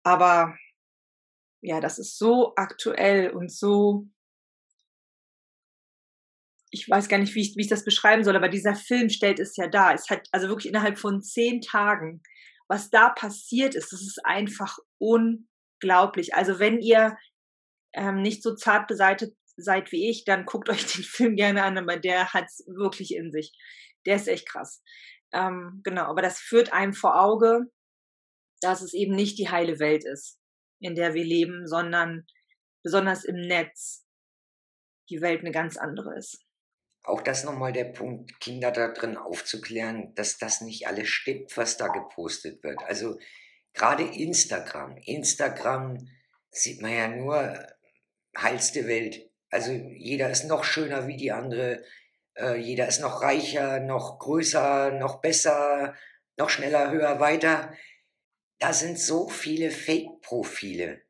aber 0.05 0.57
ja, 1.61 1.81
das 1.81 1.99
ist 1.99 2.19
so 2.19 2.55
aktuell 2.57 3.31
und 3.31 3.53
so, 3.53 4.09
ich 6.71 6.89
weiß 6.89 7.09
gar 7.09 7.19
nicht, 7.19 7.35
wie 7.35 7.43
ich, 7.43 7.55
wie 7.57 7.63
ich 7.63 7.69
das 7.69 7.85
beschreiben 7.85 8.25
soll, 8.25 8.35
aber 8.35 8.49
dieser 8.49 8.75
Film 8.75 9.11
stellt 9.11 9.39
es 9.39 9.57
ja 9.57 9.69
dar. 9.69 9.95
Es 9.95 10.09
hat 10.09 10.27
also 10.33 10.49
wirklich 10.49 10.69
innerhalb 10.69 10.99
von 10.99 11.23
zehn 11.23 11.61
Tagen, 11.61 12.23
was 12.67 12.91
da 12.91 13.11
passiert 13.11 13.75
ist, 13.75 13.93
das 13.93 14.01
ist 14.01 14.25
einfach 14.25 14.79
un 14.99 15.49
unglaublich. 15.83 16.35
Also 16.35 16.59
wenn 16.59 16.81
ihr 16.81 17.17
ähm, 17.93 18.23
nicht 18.23 18.43
so 18.43 18.55
zart 18.55 18.89
beseitigt 18.89 19.33
seid 19.57 19.93
wie 19.93 20.09
ich, 20.09 20.25
dann 20.25 20.47
guckt 20.47 20.69
euch 20.69 20.87
den 20.87 21.05
Film 21.05 21.37
gerne 21.37 21.63
an, 21.63 21.79
aber 21.79 21.97
der 21.97 22.33
hat 22.33 22.45
es 22.47 22.65
wirklich 22.67 23.15
in 23.15 23.31
sich. 23.31 23.53
Der 24.07 24.17
ist 24.17 24.29
echt 24.29 24.49
krass. 24.49 24.83
Ähm, 25.33 25.81
genau, 25.85 26.05
aber 26.05 26.23
das 26.23 26.39
führt 26.39 26.73
einem 26.73 26.93
vor 26.93 27.21
Auge, 27.21 27.71
dass 28.61 28.83
es 28.83 28.95
eben 28.95 29.15
nicht 29.15 29.39
die 29.39 29.51
heile 29.51 29.79
Welt 29.79 30.05
ist, 30.05 30.39
in 30.81 30.95
der 30.95 31.15
wir 31.15 31.25
leben, 31.25 31.67
sondern 31.67 32.27
besonders 32.83 33.25
im 33.25 33.37
Netz 33.37 34.07
die 35.11 35.21
Welt 35.21 35.41
eine 35.41 35.53
ganz 35.53 35.77
andere 35.77 36.17
ist. 36.17 36.45
Auch 37.05 37.21
das 37.21 37.45
nochmal 37.45 37.73
der 37.73 37.87
Punkt, 37.87 38.39
Kinder 38.41 38.71
da 38.71 38.89
drin 38.93 39.17
aufzuklären, 39.17 40.15
dass 40.15 40.39
das 40.39 40.61
nicht 40.61 40.87
alles 40.87 41.09
stimmt, 41.09 41.57
was 41.57 41.77
da 41.77 41.89
gepostet 41.89 42.63
wird. 42.63 42.83
Also 42.85 43.19
Gerade 43.75 44.05
Instagram. 44.05 44.97
Instagram 45.05 46.09
sieht 46.51 46.83
man 46.83 46.93
ja 46.93 47.09
nur 47.09 47.67
heilste 48.37 48.87
Welt. 48.87 49.31
Also 49.51 49.73
jeder 49.73 50.31
ist 50.31 50.45
noch 50.45 50.65
schöner 50.65 51.07
wie 51.07 51.17
die 51.17 51.33
andere. 51.33 51.83
Äh, 52.35 52.57
jeder 52.57 52.89
ist 52.89 53.01
noch 53.01 53.23
reicher, 53.23 53.81
noch 53.81 54.19
größer, 54.19 54.93
noch 54.93 55.21
besser, 55.21 55.95
noch 56.37 56.51
schneller, 56.51 56.91
höher, 56.91 57.21
weiter. 57.21 57.73
Da 58.59 58.73
sind 58.73 58.99
so 58.99 59.29
viele 59.29 59.71
Fake-Profile, 59.71 61.03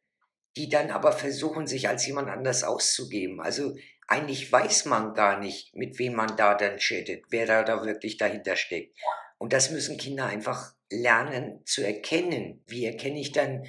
die 0.57 0.69
dann 0.69 0.91
aber 0.91 1.13
versuchen, 1.13 1.67
sich 1.67 1.89
als 1.89 2.07
jemand 2.07 2.29
anders 2.29 2.65
auszugeben. 2.65 3.41
Also 3.41 3.75
eigentlich 4.09 4.51
weiß 4.51 4.87
man 4.87 5.15
gar 5.15 5.39
nicht, 5.39 5.75
mit 5.75 5.99
wem 5.99 6.15
man 6.15 6.37
da 6.37 6.55
dann 6.55 6.79
chattet, 6.79 7.25
wer 7.31 7.47
da, 7.47 7.63
da 7.63 7.85
wirklich 7.85 8.17
dahinter 8.17 8.57
steckt. 8.57 8.99
Und 9.39 9.53
das 9.53 9.71
müssen 9.71 9.97
Kinder 9.97 10.27
einfach 10.27 10.75
lernen 10.91 11.63
zu 11.67 11.85
erkennen. 11.85 12.63
Wie 12.67 12.85
erkenne 12.85 13.21
ich 13.21 13.33
dann, 13.33 13.67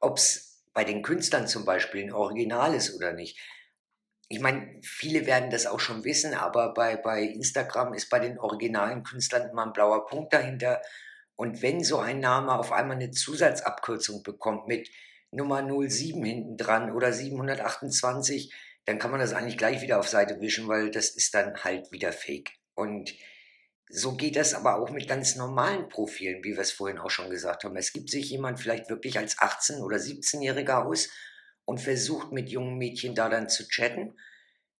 ob 0.00 0.18
es 0.18 0.64
bei 0.72 0.84
den 0.84 1.02
Künstlern 1.02 1.46
zum 1.46 1.64
Beispiel 1.64 2.04
ein 2.04 2.12
Original 2.12 2.74
ist 2.74 2.94
oder 2.96 3.12
nicht? 3.12 3.38
Ich 4.28 4.40
meine, 4.40 4.80
viele 4.82 5.26
werden 5.26 5.50
das 5.50 5.66
auch 5.66 5.80
schon 5.80 6.04
wissen, 6.04 6.34
aber 6.34 6.72
bei, 6.72 6.96
bei 6.96 7.22
Instagram 7.22 7.94
ist 7.94 8.08
bei 8.08 8.18
den 8.18 8.38
originalen 8.38 9.02
Künstlern 9.02 9.50
immer 9.50 9.66
ein 9.66 9.72
blauer 9.72 10.06
Punkt 10.06 10.32
dahinter. 10.32 10.80
Und 11.36 11.62
wenn 11.62 11.82
so 11.82 11.98
ein 11.98 12.20
Name 12.20 12.58
auf 12.58 12.72
einmal 12.72 12.96
eine 12.96 13.10
Zusatzabkürzung 13.10 14.22
bekommt 14.22 14.66
mit 14.66 14.88
Nummer 15.30 15.62
07 15.62 16.24
hinten 16.24 16.56
dran 16.56 16.92
oder 16.92 17.12
728, 17.12 18.52
dann 18.86 18.98
kann 18.98 19.10
man 19.10 19.20
das 19.20 19.32
eigentlich 19.32 19.58
gleich 19.58 19.82
wieder 19.82 19.98
auf 19.98 20.08
Seite 20.08 20.40
wischen, 20.40 20.68
weil 20.68 20.90
das 20.90 21.10
ist 21.10 21.34
dann 21.34 21.64
halt 21.64 21.90
wieder 21.90 22.12
fake. 22.12 22.52
Und 22.74 23.14
so 23.88 24.16
geht 24.16 24.36
das 24.36 24.54
aber 24.54 24.76
auch 24.76 24.90
mit 24.90 25.08
ganz 25.08 25.36
normalen 25.36 25.88
Profilen, 25.88 26.42
wie 26.42 26.52
wir 26.52 26.60
es 26.60 26.72
vorhin 26.72 26.98
auch 26.98 27.10
schon 27.10 27.30
gesagt 27.30 27.64
haben. 27.64 27.76
Es 27.76 27.92
gibt 27.92 28.10
sich 28.10 28.30
jemand 28.30 28.60
vielleicht 28.60 28.88
wirklich 28.88 29.18
als 29.18 29.38
18- 29.38 29.80
oder 29.80 29.96
17-Jähriger 29.96 30.84
aus 30.84 31.08
und 31.64 31.80
versucht 31.80 32.32
mit 32.32 32.48
jungen 32.50 32.78
Mädchen 32.78 33.14
da 33.14 33.28
dann 33.28 33.48
zu 33.48 33.66
chatten 33.68 34.16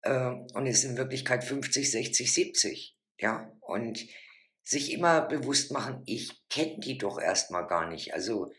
äh, 0.03 0.31
und 0.55 0.67
ist 0.67 0.85
in 0.85 0.97
Wirklichkeit 0.97 1.45
50, 1.45 1.91
60, 1.91 2.33
70. 2.33 2.97
Ja, 3.19 3.51
und 3.61 4.07
sich 4.63 4.93
immer 4.93 5.23
bewusst 5.23 5.73
machen, 5.73 6.03
ich 6.07 6.49
kenne 6.49 6.79
die 6.79 6.99
doch 6.99 7.21
erstmal 7.21 7.67
gar 7.67 7.89
nicht. 7.89 8.15
Also 8.15 8.53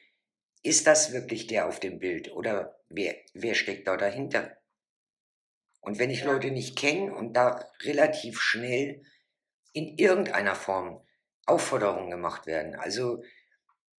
ist 0.62 0.88
das 0.88 1.12
wirklich 1.14 1.48
der 1.48 1.68
auf 1.68 1.80
dem 1.80 2.00
Bild 2.00 2.32
oder 2.32 2.80
wer, 2.90 3.16
wer 3.34 3.56
steckt 3.56 3.88
da 3.88 3.98
dahinter? 3.98 4.58
Und 5.82 6.00
wenn 6.00 6.10
ich 6.10 6.24
Leute 6.24 6.52
nicht 6.52 6.78
kenne 6.78 7.14
und 7.14 7.34
da 7.34 7.70
relativ 7.84 8.40
schnell 8.40 9.04
in 9.74 9.98
irgendeiner 9.98 10.56
Form 10.56 11.06
Aufforderungen 11.46 12.10
gemacht 12.10 12.48
werden. 12.48 12.76
Also 12.76 13.24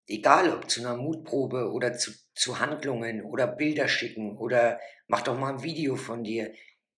egal 0.06 0.52
ob 0.52 0.68
zu 0.68 0.80
einer 0.80 0.96
Mutprobe 0.96 1.70
oder 1.70 1.92
zu, 1.92 2.12
zu 2.36 2.60
Handlungen 2.60 3.24
oder 3.24 3.46
Bilder 3.46 3.88
schicken 3.88 4.36
oder 4.36 4.78
mach 5.08 5.22
doch 5.22 5.38
mal 5.38 5.54
ein 5.54 5.62
Video 5.62 5.96
von 5.96 6.22
dir. 6.22 6.54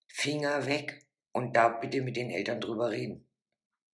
Finger 0.08 0.66
weg 0.66 1.06
und 1.32 1.54
da 1.54 1.68
bitte 1.68 2.02
mit 2.02 2.16
den 2.16 2.30
Eltern 2.30 2.60
drüber 2.60 2.90
reden. 2.90 3.26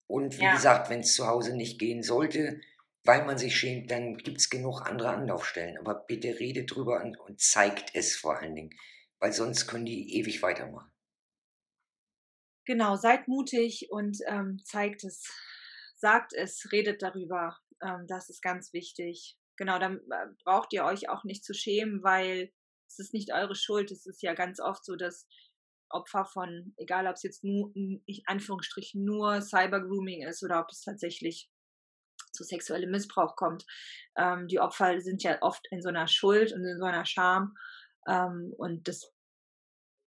Und 0.07 0.37
wie 0.39 0.43
ja. 0.43 0.53
gesagt, 0.53 0.89
wenn 0.89 1.01
es 1.01 1.13
zu 1.13 1.27
Hause 1.27 1.55
nicht 1.55 1.79
gehen 1.79 2.03
sollte, 2.03 2.59
weil 3.03 3.25
man 3.25 3.37
sich 3.37 3.55
schämt, 3.55 3.91
dann 3.91 4.17
gibt 4.17 4.39
es 4.39 4.49
genug 4.49 4.81
andere 4.81 5.09
Anlaufstellen. 5.09 5.77
Aber 5.77 5.93
bitte 5.93 6.39
redet 6.39 6.71
drüber 6.71 7.03
und, 7.03 7.17
und 7.19 7.39
zeigt 7.39 7.93
es 7.93 8.15
vor 8.15 8.39
allen 8.39 8.55
Dingen, 8.55 8.75
weil 9.19 9.31
sonst 9.31 9.67
können 9.67 9.85
die 9.85 10.17
ewig 10.17 10.41
weitermachen. 10.41 10.91
Genau, 12.65 12.95
seid 12.95 13.27
mutig 13.27 13.87
und 13.91 14.17
ähm, 14.27 14.59
zeigt 14.63 15.03
es, 15.03 15.31
sagt 15.95 16.33
es, 16.33 16.71
redet 16.71 17.03
darüber. 17.03 17.59
Ähm, 17.83 18.05
das 18.07 18.29
ist 18.29 18.41
ganz 18.41 18.73
wichtig. 18.73 19.37
Genau, 19.57 19.79
dann 19.79 19.97
äh, 19.97 20.27
braucht 20.43 20.73
ihr 20.73 20.85
euch 20.85 21.09
auch 21.09 21.23
nicht 21.23 21.43
zu 21.43 21.53
schämen, 21.53 22.03
weil 22.03 22.51
es 22.87 22.99
ist 22.99 23.13
nicht 23.13 23.33
eure 23.33 23.55
Schuld. 23.55 23.91
Es 23.91 24.05
ist 24.05 24.21
ja 24.21 24.33
ganz 24.33 24.59
oft 24.59 24.83
so, 24.85 24.95
dass 24.95 25.27
Opfer 25.89 26.25
von, 26.25 26.73
egal 26.77 27.07
ob 27.07 27.15
es 27.15 27.23
jetzt 27.23 27.43
nur, 27.43 27.71
in 27.75 28.01
Anführungsstrichen 28.25 29.03
nur 29.03 29.41
Cybergrooming 29.41 30.27
ist 30.27 30.43
oder 30.43 30.59
ob 30.59 30.67
es 30.71 30.81
tatsächlich 30.81 31.49
zu 32.33 32.43
sexuellem 32.43 32.91
Missbrauch 32.91 33.35
kommt. 33.35 33.65
Ähm, 34.17 34.47
die 34.47 34.59
Opfer 34.59 34.99
sind 35.01 35.23
ja 35.23 35.41
oft 35.41 35.65
in 35.71 35.81
so 35.81 35.89
einer 35.89 36.07
Schuld 36.07 36.51
und 36.53 36.65
in 36.65 36.77
so 36.77 36.85
einer 36.85 37.05
Scham. 37.05 37.55
Ähm, 38.07 38.53
und 38.57 38.87
das 38.87 39.11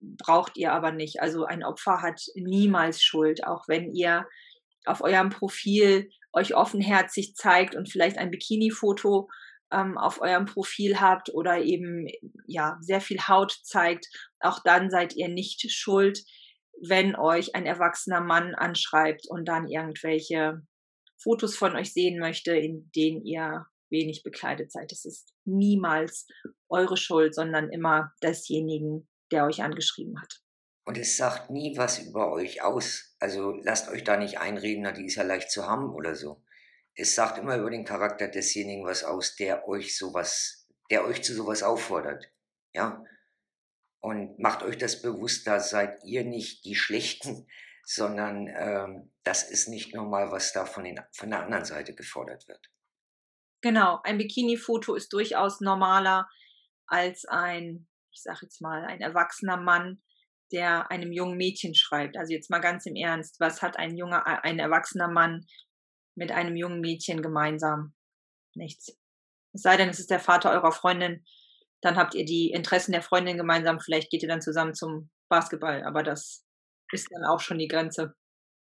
braucht 0.00 0.56
ihr 0.56 0.72
aber 0.72 0.92
nicht. 0.92 1.20
Also 1.20 1.44
ein 1.44 1.64
Opfer 1.64 2.02
hat 2.02 2.20
niemals 2.34 3.02
Schuld, 3.02 3.44
auch 3.44 3.68
wenn 3.68 3.94
ihr 3.94 4.26
auf 4.84 5.00
eurem 5.00 5.30
Profil 5.30 6.10
euch 6.32 6.54
offenherzig 6.54 7.34
zeigt 7.34 7.74
und 7.74 7.90
vielleicht 7.90 8.18
ein 8.18 8.30
Bikini-Foto 8.30 9.28
ähm, 9.72 9.98
auf 9.98 10.20
eurem 10.20 10.46
Profil 10.46 11.00
habt 11.00 11.32
oder 11.34 11.58
eben 11.62 12.06
ja 12.46 12.78
sehr 12.80 13.00
viel 13.00 13.20
Haut 13.20 13.52
zeigt, 13.62 14.06
auch 14.40 14.60
dann 14.62 14.90
seid 14.90 15.14
ihr 15.16 15.28
nicht 15.28 15.70
schuld, 15.70 16.20
wenn 16.80 17.16
euch 17.16 17.54
ein 17.54 17.66
erwachsener 17.66 18.20
Mann 18.20 18.54
anschreibt 18.54 19.26
und 19.28 19.46
dann 19.46 19.68
irgendwelche 19.68 20.62
Fotos 21.20 21.56
von 21.56 21.74
euch 21.74 21.92
sehen 21.92 22.20
möchte, 22.20 22.56
in 22.56 22.90
denen 22.94 23.24
ihr 23.24 23.66
wenig 23.90 24.22
bekleidet 24.22 24.70
seid. 24.70 24.92
Es 24.92 25.04
ist 25.04 25.32
niemals 25.44 26.26
eure 26.68 26.96
Schuld, 26.96 27.34
sondern 27.34 27.70
immer 27.70 28.12
desjenigen, 28.22 29.08
der 29.32 29.44
euch 29.44 29.62
angeschrieben 29.62 30.20
hat. 30.20 30.40
Und 30.88 30.96
es 30.96 31.18
sagt 31.18 31.50
nie 31.50 31.76
was 31.76 31.98
über 31.98 32.32
euch 32.32 32.62
aus. 32.62 33.14
Also 33.20 33.52
lasst 33.62 33.90
euch 33.90 34.04
da 34.04 34.16
nicht 34.16 34.38
einreden, 34.38 34.84
na, 34.84 34.92
die 34.92 35.04
ist 35.04 35.16
ja 35.16 35.22
leicht 35.22 35.50
zu 35.50 35.66
haben 35.66 35.90
oder 35.90 36.14
so. 36.14 36.42
Es 36.94 37.14
sagt 37.14 37.36
immer 37.36 37.58
über 37.58 37.68
den 37.68 37.84
Charakter 37.84 38.26
desjenigen 38.26 38.86
was 38.86 39.04
aus, 39.04 39.36
der 39.36 39.68
euch 39.68 39.98
sowas, 39.98 40.66
der 40.90 41.04
euch 41.04 41.22
zu 41.22 41.34
sowas 41.34 41.62
auffordert. 41.62 42.32
Ja. 42.72 43.04
Und 44.00 44.38
macht 44.38 44.62
euch 44.62 44.78
das 44.78 45.02
bewusst, 45.02 45.46
da 45.46 45.60
seid 45.60 46.02
ihr 46.04 46.24
nicht 46.24 46.64
die 46.64 46.74
Schlechten, 46.74 47.46
sondern 47.84 48.48
ähm, 48.56 49.12
das 49.24 49.42
ist 49.42 49.68
nicht 49.68 49.94
normal, 49.94 50.30
was 50.30 50.54
da 50.54 50.64
von, 50.64 50.84
den, 50.84 51.02
von 51.12 51.28
der 51.28 51.42
anderen 51.42 51.66
Seite 51.66 51.94
gefordert 51.94 52.48
wird. 52.48 52.70
Genau, 53.60 54.00
ein 54.04 54.16
Bikini-Foto 54.16 54.94
ist 54.94 55.12
durchaus 55.12 55.60
normaler 55.60 56.30
als 56.86 57.26
ein 57.26 57.86
ich 58.10 58.22
sage 58.22 58.40
jetzt 58.42 58.60
mal, 58.60 58.84
ein 58.84 59.00
erwachsener 59.00 59.56
Mann, 59.56 60.02
der 60.52 60.90
einem 60.90 61.12
jungen 61.12 61.36
Mädchen 61.36 61.74
schreibt. 61.74 62.16
Also 62.16 62.32
jetzt 62.32 62.50
mal 62.50 62.60
ganz 62.60 62.86
im 62.86 62.96
Ernst, 62.96 63.40
was 63.40 63.62
hat 63.62 63.78
ein 63.78 63.96
junger, 63.96 64.26
ein 64.44 64.58
erwachsener 64.58 65.08
Mann 65.08 65.46
mit 66.14 66.32
einem 66.32 66.56
jungen 66.56 66.80
Mädchen 66.80 67.22
gemeinsam? 67.22 67.94
Nichts. 68.54 68.96
Es 69.52 69.62
sei 69.62 69.76
denn, 69.76 69.88
es 69.88 69.98
ist 69.98 70.10
der 70.10 70.20
Vater 70.20 70.50
eurer 70.50 70.72
Freundin, 70.72 71.24
dann 71.80 71.96
habt 71.96 72.14
ihr 72.14 72.24
die 72.24 72.50
Interessen 72.50 72.92
der 72.92 73.02
Freundin 73.02 73.36
gemeinsam, 73.36 73.80
vielleicht 73.80 74.10
geht 74.10 74.22
ihr 74.22 74.28
dann 74.28 74.42
zusammen 74.42 74.74
zum 74.74 75.10
Basketball, 75.28 75.84
aber 75.84 76.02
das 76.02 76.44
ist 76.92 77.08
dann 77.10 77.24
auch 77.24 77.40
schon 77.40 77.58
die 77.58 77.68
Grenze. 77.68 78.14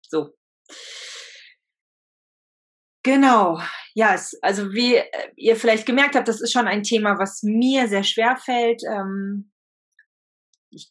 So. 0.02 0.34
Genau, 3.02 3.60
ja, 3.94 4.14
es, 4.14 4.36
also 4.42 4.72
wie 4.72 4.96
äh, 4.96 5.08
ihr 5.36 5.54
vielleicht 5.54 5.86
gemerkt 5.86 6.16
habt, 6.16 6.26
das 6.26 6.40
ist 6.40 6.52
schon 6.52 6.66
ein 6.66 6.82
Thema, 6.82 7.18
was 7.18 7.42
mir 7.44 7.86
sehr 7.86 8.02
schwer 8.02 8.36
fällt. 8.36 8.82
Ähm, 8.82 9.52
ich, 10.70 10.90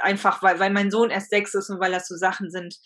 einfach, 0.00 0.42
weil, 0.42 0.58
weil 0.58 0.70
mein 0.70 0.90
Sohn 0.90 1.10
erst 1.10 1.30
sechs 1.30 1.54
ist 1.54 1.70
und 1.70 1.80
weil 1.80 1.92
das 1.92 2.08
so 2.08 2.16
Sachen 2.16 2.50
sind, 2.50 2.76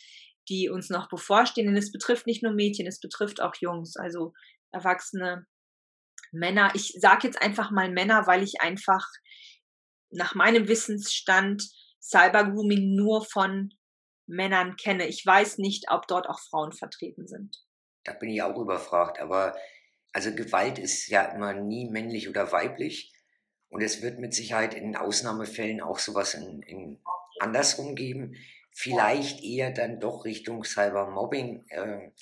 die 0.49 0.69
uns 0.69 0.91
noch 0.91 1.09
bevorstehen. 1.09 1.67
Denn 1.67 1.77
es 1.77 1.93
betrifft 1.93 2.27
nicht 2.27 2.43
nur 2.43 2.53
Mädchen, 2.53 2.87
es 2.87 3.01
betrifft 3.01 3.41
auch 3.41 3.55
Jungs, 3.61 3.97
also 3.97 4.33
Erwachsene, 4.73 5.47
Männer. 6.33 6.71
Ich 6.75 6.95
sage 6.99 7.27
jetzt 7.27 7.41
einfach 7.41 7.71
mal 7.71 7.91
Männer, 7.91 8.27
weil 8.27 8.43
ich 8.43 8.61
einfach 8.61 9.07
nach 10.11 10.35
meinem 10.35 10.69
Wissensstand 10.69 11.65
Cybergrooming 12.01 12.95
nur 12.95 13.25
von 13.25 13.71
Männern 14.27 14.77
kenne. 14.77 15.07
Ich 15.07 15.25
weiß 15.25 15.59
nicht, 15.59 15.91
ob 15.91 16.07
dort 16.07 16.29
auch 16.29 16.41
Frauen 16.41 16.73
vertreten 16.73 17.27
sind. 17.27 17.57
Da 18.05 18.13
bin 18.13 18.31
ich 18.31 18.43
auch 18.43 18.57
überfragt, 18.57 19.21
aber 19.21 19.57
also 20.13 20.35
Gewalt 20.35 20.79
ist 20.79 21.09
ja 21.09 21.25
immer 21.35 21.53
nie 21.55 21.91
männlich 21.91 22.29
oder 22.29 22.53
weiblich. 22.53 23.13
Und 23.69 23.83
es 23.83 24.03
wird 24.03 24.19
mit 24.19 24.35
Sicherheit 24.35 24.75
in 24.75 24.97
Ausnahmefällen 24.97 25.81
auch 25.81 25.99
sowas 25.99 26.35
in, 26.35 26.63
in 26.63 27.01
andersrum 27.41 27.95
geben. 27.95 28.37
Vielleicht 28.73 29.43
eher 29.43 29.71
dann 29.71 30.01
doch 30.01 30.25
Richtung 30.25 30.65
Cybermobbing. 30.65 31.67
Ähm, 31.71 32.13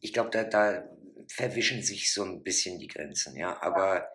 ich 0.00 0.12
glaube, 0.12 0.30
da, 0.30 0.44
da 0.44 0.84
verwischen 1.28 1.82
sich 1.82 2.12
so 2.12 2.24
ein 2.24 2.42
bisschen 2.42 2.78
die 2.78 2.88
Grenzen, 2.88 3.36
ja. 3.36 3.60
Aber 3.62 4.08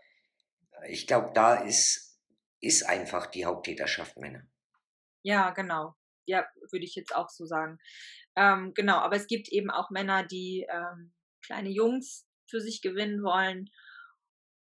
ich 0.88 1.08
glaube, 1.08 1.32
da 1.34 1.56
ist, 1.56 2.20
ist 2.62 2.84
einfach 2.84 3.28
die 3.28 3.46
Haupttäterschaft 3.46 4.18
Männer. 4.18 4.48
Ja, 5.24 5.50
genau. 5.52 5.96
Ja, 6.26 6.48
würde 6.72 6.86
ich 6.86 6.96
jetzt 6.96 7.14
auch 7.14 7.30
so 7.30 7.46
sagen. 7.46 7.80
Ähm, 8.36 8.74
genau, 8.76 8.98
aber 8.98 9.16
es 9.16 9.28
gibt 9.28 9.50
eben 9.50 9.70
auch 9.70 9.90
Männer, 9.90 10.24
die 10.24 10.66
ähm, 10.72 11.14
kleine 11.44 11.70
Jungs 11.70 12.28
für 12.48 12.62
sich 12.62 12.82
gewinnen 12.82 13.24
wollen 13.24 13.70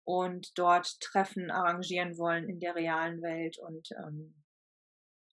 und 0.09 0.59
dort 0.59 1.01
Treffen 1.01 1.51
arrangieren 1.51 2.16
wollen 2.16 2.49
in 2.49 2.61
der 2.61 2.75
realen 2.75 3.21
Welt. 3.21 3.59
Und 3.59 3.90
ähm, 3.90 4.42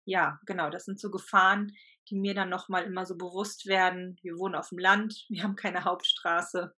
ja, 0.04 0.38
genau, 0.46 0.70
das 0.70 0.84
sind 0.84 1.00
so 1.00 1.10
Gefahren, 1.10 1.72
die 2.10 2.18
mir 2.18 2.34
dann 2.34 2.50
nochmal 2.50 2.84
immer 2.84 3.06
so 3.06 3.16
bewusst 3.16 3.68
werden. 3.68 4.20
Wir 4.22 4.34
wohnen 4.38 4.54
auf 4.54 4.68
dem 4.68 4.80
Land, 4.80 5.26
wir 5.30 5.44
haben 5.44 5.56
keine 5.56 5.86
Hauptstraße. 5.86 6.76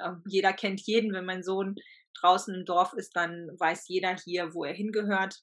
Ähm, 0.00 0.22
jeder 0.26 0.54
kennt 0.54 0.80
jeden. 0.86 1.12
Wenn 1.12 1.26
mein 1.26 1.42
Sohn 1.42 1.74
draußen 2.18 2.54
im 2.54 2.64
Dorf 2.64 2.94
ist, 2.94 3.14
dann 3.14 3.50
weiß 3.58 3.88
jeder 3.88 4.16
hier, 4.16 4.54
wo 4.54 4.64
er 4.64 4.72
hingehört. 4.72 5.42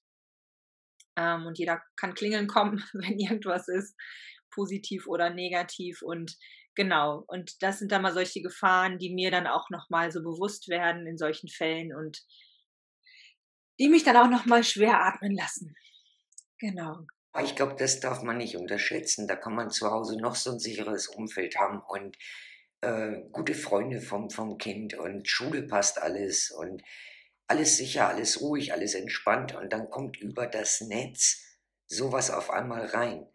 Ähm, 1.16 1.46
und 1.46 1.60
jeder 1.60 1.84
kann 1.98 2.16
klingeln 2.16 2.48
kommen, 2.48 2.84
wenn 2.94 3.20
irgendwas 3.20 3.68
ist, 3.68 3.96
positiv 4.50 5.06
oder 5.06 5.30
negativ. 5.30 6.02
Und 6.02 6.36
genau, 6.76 7.24
und 7.28 7.62
das 7.64 7.80
sind 7.80 7.92
dann 7.92 8.02
mal 8.02 8.14
solche 8.14 8.42
Gefahren, 8.42 8.98
die 8.98 9.14
mir 9.14 9.32
dann 9.32 9.48
auch 9.48 9.70
nochmal 9.70 10.12
so 10.12 10.22
bewusst 10.22 10.70
werden 10.70 11.08
in 11.08 11.18
solchen 11.18 11.50
Fällen 11.50 11.96
und 11.96 12.24
die 13.80 13.90
mich 13.90 14.04
dann 14.04 14.18
auch 14.18 14.30
nochmal 14.30 14.64
schwer 14.64 15.04
atmen 15.04 15.36
lassen. 15.36 15.76
Genau. 16.60 17.06
Ich 17.42 17.56
glaube, 17.56 17.76
das 17.78 18.00
darf 18.00 18.22
man 18.24 18.38
nicht 18.38 18.58
unterschätzen. 18.58 19.28
Da 19.28 19.36
kann 19.36 19.56
man 19.56 19.72
zu 19.72 19.90
Hause 19.90 20.18
noch 20.18 20.36
so 20.36 20.52
ein 20.52 20.60
sicheres 20.60 21.08
Umfeld 21.08 21.58
haben 21.58 21.82
und 21.82 22.18
äh, 22.82 23.22
gute 23.32 23.54
Freunde 23.54 24.02
vom, 24.02 24.30
vom 24.30 24.58
Kind 24.58 24.94
und 24.94 25.28
Schule 25.28 25.64
passt 25.64 26.02
alles 26.02 26.52
und 26.52 26.84
alles 27.48 27.78
sicher, 27.78 28.08
alles 28.08 28.42
ruhig, 28.42 28.74
alles 28.74 28.96
entspannt 28.96 29.56
und 29.56 29.72
dann 29.72 29.90
kommt 29.90 30.18
über 30.18 30.48
das 30.48 30.82
Netz 30.82 31.44
sowas 31.88 32.32
auf 32.32 32.50
einmal 32.50 32.86
rein. 32.86 33.28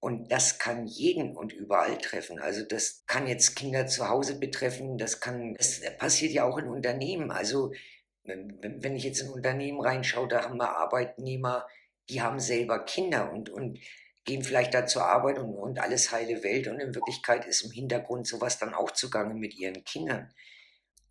Und 0.00 0.32
das 0.32 0.58
kann 0.58 0.86
jeden 0.86 1.36
und 1.36 1.52
überall 1.52 1.98
treffen. 1.98 2.38
Also 2.38 2.64
das 2.64 3.04
kann 3.06 3.26
jetzt 3.26 3.54
Kinder 3.54 3.86
zu 3.86 4.08
Hause 4.08 4.38
betreffen, 4.38 4.96
das 4.96 5.20
kann, 5.20 5.54
das 5.54 5.82
passiert 5.98 6.32
ja 6.32 6.44
auch 6.44 6.56
in 6.56 6.68
Unternehmen. 6.68 7.30
Also 7.30 7.72
wenn 8.24 8.96
ich 8.96 9.04
jetzt 9.04 9.20
in 9.20 9.28
ein 9.28 9.34
Unternehmen 9.34 9.80
reinschaue, 9.80 10.28
da 10.28 10.44
haben 10.44 10.56
wir 10.56 10.76
Arbeitnehmer, 10.76 11.66
die 12.08 12.22
haben 12.22 12.40
selber 12.40 12.84
Kinder 12.84 13.30
und, 13.30 13.50
und 13.50 13.78
gehen 14.24 14.42
vielleicht 14.42 14.74
da 14.74 14.86
zur 14.86 15.04
Arbeit 15.04 15.38
und, 15.38 15.54
und 15.54 15.78
alles 15.78 16.12
heile 16.12 16.42
Welt 16.42 16.68
und 16.68 16.80
in 16.80 16.94
Wirklichkeit 16.94 17.46
ist 17.46 17.62
im 17.62 17.70
Hintergrund 17.70 18.26
sowas 18.26 18.58
dann 18.58 18.74
auch 18.74 18.90
zugange 18.90 19.34
mit 19.34 19.54
ihren 19.54 19.84
Kindern. 19.84 20.32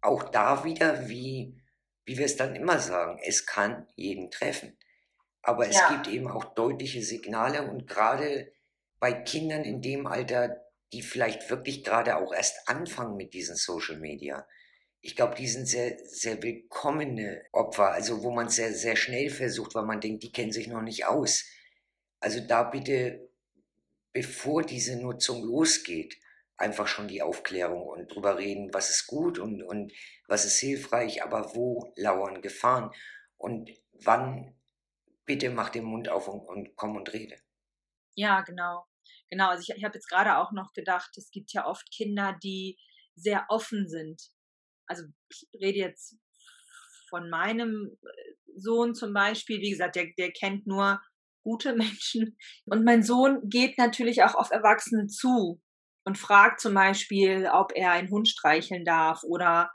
Auch 0.01 0.23
da 0.23 0.63
wieder, 0.63 1.09
wie, 1.09 1.57
wie 2.05 2.17
wir 2.17 2.25
es 2.25 2.37
dann 2.37 2.55
immer 2.55 2.79
sagen, 2.79 3.19
es 3.23 3.45
kann 3.45 3.87
jeden 3.95 4.31
treffen. 4.31 4.77
Aber 5.41 5.67
es 5.67 5.75
ja. 5.75 5.89
gibt 5.89 6.07
eben 6.07 6.29
auch 6.29 6.43
deutliche 6.53 7.01
Signale 7.01 7.69
und 7.69 7.87
gerade 7.87 8.51
bei 8.99 9.13
Kindern 9.13 9.63
in 9.63 9.81
dem 9.81 10.07
Alter, 10.07 10.61
die 10.91 11.01
vielleicht 11.01 11.49
wirklich 11.49 11.83
gerade 11.83 12.17
auch 12.17 12.33
erst 12.33 12.67
anfangen 12.67 13.15
mit 13.15 13.33
diesen 13.33 13.55
Social 13.55 13.97
Media, 13.99 14.47
ich 15.01 15.15
glaube, 15.15 15.35
die 15.35 15.47
sind 15.47 15.65
sehr, 15.65 15.97
sehr 16.05 16.43
willkommene 16.43 17.43
Opfer, 17.53 17.91
also 17.91 18.21
wo 18.23 18.31
man 18.31 18.49
sehr, 18.49 18.73
sehr 18.73 18.95
schnell 18.95 19.29
versucht, 19.29 19.75
weil 19.75 19.85
man 19.85 20.01
denkt, 20.01 20.23
die 20.23 20.31
kennen 20.31 20.51
sich 20.51 20.67
noch 20.67 20.81
nicht 20.81 21.05
aus. 21.05 21.45
Also 22.19 22.41
da 22.41 22.63
bitte, 22.63 23.29
bevor 24.11 24.63
diese 24.63 24.97
Nutzung 24.97 25.41
losgeht, 25.43 26.17
einfach 26.57 26.87
schon 26.87 27.07
die 27.07 27.21
Aufklärung 27.21 27.83
und 27.87 28.13
drüber 28.13 28.37
reden, 28.37 28.73
was 28.73 28.89
ist 28.89 29.07
gut 29.07 29.39
und, 29.39 29.63
und 29.63 29.93
was 30.27 30.43
ist 30.43 30.59
hilfreich, 30.59 31.23
aber 31.23 31.55
wo 31.55 31.93
lauern 31.95 32.41
Gefahren 32.41 32.91
und 33.37 33.69
wann 33.93 34.53
bitte 35.25 35.49
mach 35.49 35.69
den 35.69 35.85
Mund 35.85 36.09
auf 36.09 36.27
und, 36.27 36.41
und 36.41 36.75
komm 36.75 36.97
und 36.97 37.13
rede. 37.13 37.37
Ja, 38.15 38.41
genau. 38.41 38.88
Genau, 39.29 39.49
also 39.49 39.61
ich, 39.61 39.77
ich 39.77 39.83
habe 39.83 39.95
jetzt 39.95 40.09
gerade 40.09 40.37
auch 40.37 40.51
noch 40.51 40.73
gedacht, 40.73 41.11
es 41.17 41.29
gibt 41.31 41.53
ja 41.53 41.65
oft 41.67 41.91
Kinder, 41.91 42.37
die 42.43 42.77
sehr 43.15 43.45
offen 43.49 43.87
sind. 43.87 44.21
Also 44.87 45.03
ich 45.29 45.47
rede 45.61 45.79
jetzt 45.79 46.17
von 47.09 47.29
meinem 47.29 47.97
äh, 48.01 48.33
Sohn 48.57 48.95
zum 48.95 49.13
Beispiel, 49.13 49.61
wie 49.61 49.71
gesagt, 49.71 49.95
der, 49.95 50.07
der 50.17 50.31
kennt 50.31 50.67
nur 50.67 51.01
gute 51.43 51.73
Menschen. 51.75 52.37
Und 52.65 52.83
mein 52.83 53.03
Sohn 53.03 53.41
geht 53.49 53.77
natürlich 53.77 54.23
auch 54.23 54.35
auf 54.35 54.51
Erwachsene 54.51 55.07
zu 55.07 55.61
und 56.05 56.17
fragt 56.17 56.59
zum 56.59 56.73
Beispiel, 56.73 57.49
ob 57.51 57.71
er 57.75 57.91
einen 57.91 58.09
Hund 58.09 58.27
streicheln 58.27 58.85
darf 58.85 59.23
oder 59.23 59.71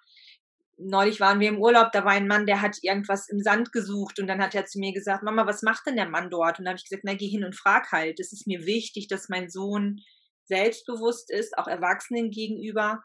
neulich 0.79 1.21
waren 1.21 1.41
wir 1.41 1.49
im 1.49 1.61
Urlaub, 1.61 1.93
da 1.93 2.05
war 2.05 2.13
ein 2.13 2.27
Mann, 2.27 2.47
der 2.47 2.61
hat 2.61 2.79
irgendwas 2.83 3.29
im 3.29 3.41
Sand 3.41 3.73
gesucht 3.73 4.19
und 4.19 4.27
dann 4.27 4.41
hat 4.41 4.55
er 4.55 4.67
zu 4.67 4.79
mir 4.79 4.93
gesagt, 4.93 5.23
Mama, 5.23 5.47
was 5.47 5.63
macht 5.63 5.87
denn 5.87 5.97
der 5.97 6.09
Mann 6.09 6.31
dort? 6.31 6.59
Und 6.59 6.65
dann 6.65 6.73
habe 6.73 6.79
ich 6.79 6.89
gesagt, 6.89 7.05
na, 7.05 7.15
geh 7.15 7.29
hin 7.29 7.45
und 7.45 7.57
frag 7.57 7.93
halt. 7.93 8.21
Es 8.21 8.33
ist 8.33 8.47
mir 8.47 8.67
wichtig, 8.67 9.09
dass 9.09 9.29
mein 9.29 9.49
Sohn 9.49 10.01
selbstbewusst 10.45 11.31
ist, 11.31 11.57
auch 11.57 11.67
Erwachsenen 11.67 12.31
gegenüber 12.31 13.03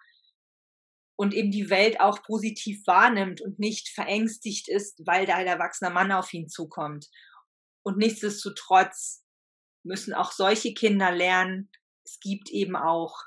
und 1.16 1.34
eben 1.34 1.52
die 1.52 1.70
Welt 1.70 2.00
auch 2.00 2.24
positiv 2.24 2.86
wahrnimmt 2.88 3.42
und 3.42 3.60
nicht 3.60 3.90
verängstigt 3.90 4.70
ist, 4.70 5.06
weil 5.06 5.26
da 5.26 5.36
ein 5.36 5.48
erwachsener 5.48 5.90
Mann 5.90 6.12
auf 6.12 6.34
ihn 6.34 6.48
zukommt. 6.48 7.10
Und 7.84 7.98
nichtsdestotrotz 7.98 9.24
müssen 9.84 10.14
auch 10.14 10.32
solche 10.32 10.74
Kinder 10.74 11.12
lernen, 11.12 11.70
es 12.06 12.20
gibt 12.20 12.50
eben 12.50 12.76
auch 12.76 13.18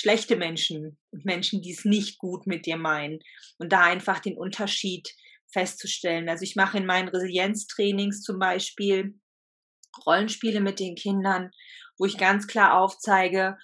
schlechte 0.00 0.36
Menschen 0.36 0.98
und 1.10 1.24
Menschen, 1.24 1.62
die 1.62 1.72
es 1.72 1.84
nicht 1.84 2.18
gut 2.18 2.46
mit 2.46 2.66
dir 2.66 2.76
meinen. 2.76 3.20
Und 3.58 3.72
da 3.72 3.82
einfach 3.82 4.20
den 4.20 4.36
Unterschied 4.36 5.08
festzustellen. 5.52 6.28
Also 6.28 6.42
ich 6.44 6.56
mache 6.56 6.78
in 6.78 6.86
meinen 6.86 7.08
Resilienztrainings 7.08 8.22
zum 8.22 8.38
Beispiel 8.38 9.14
Rollenspiele 10.06 10.60
mit 10.60 10.80
den 10.80 10.94
Kindern, 10.94 11.50
wo 11.98 12.06
ich 12.06 12.16
ganz 12.16 12.46
klar 12.46 12.80
aufzeige, 12.80 13.56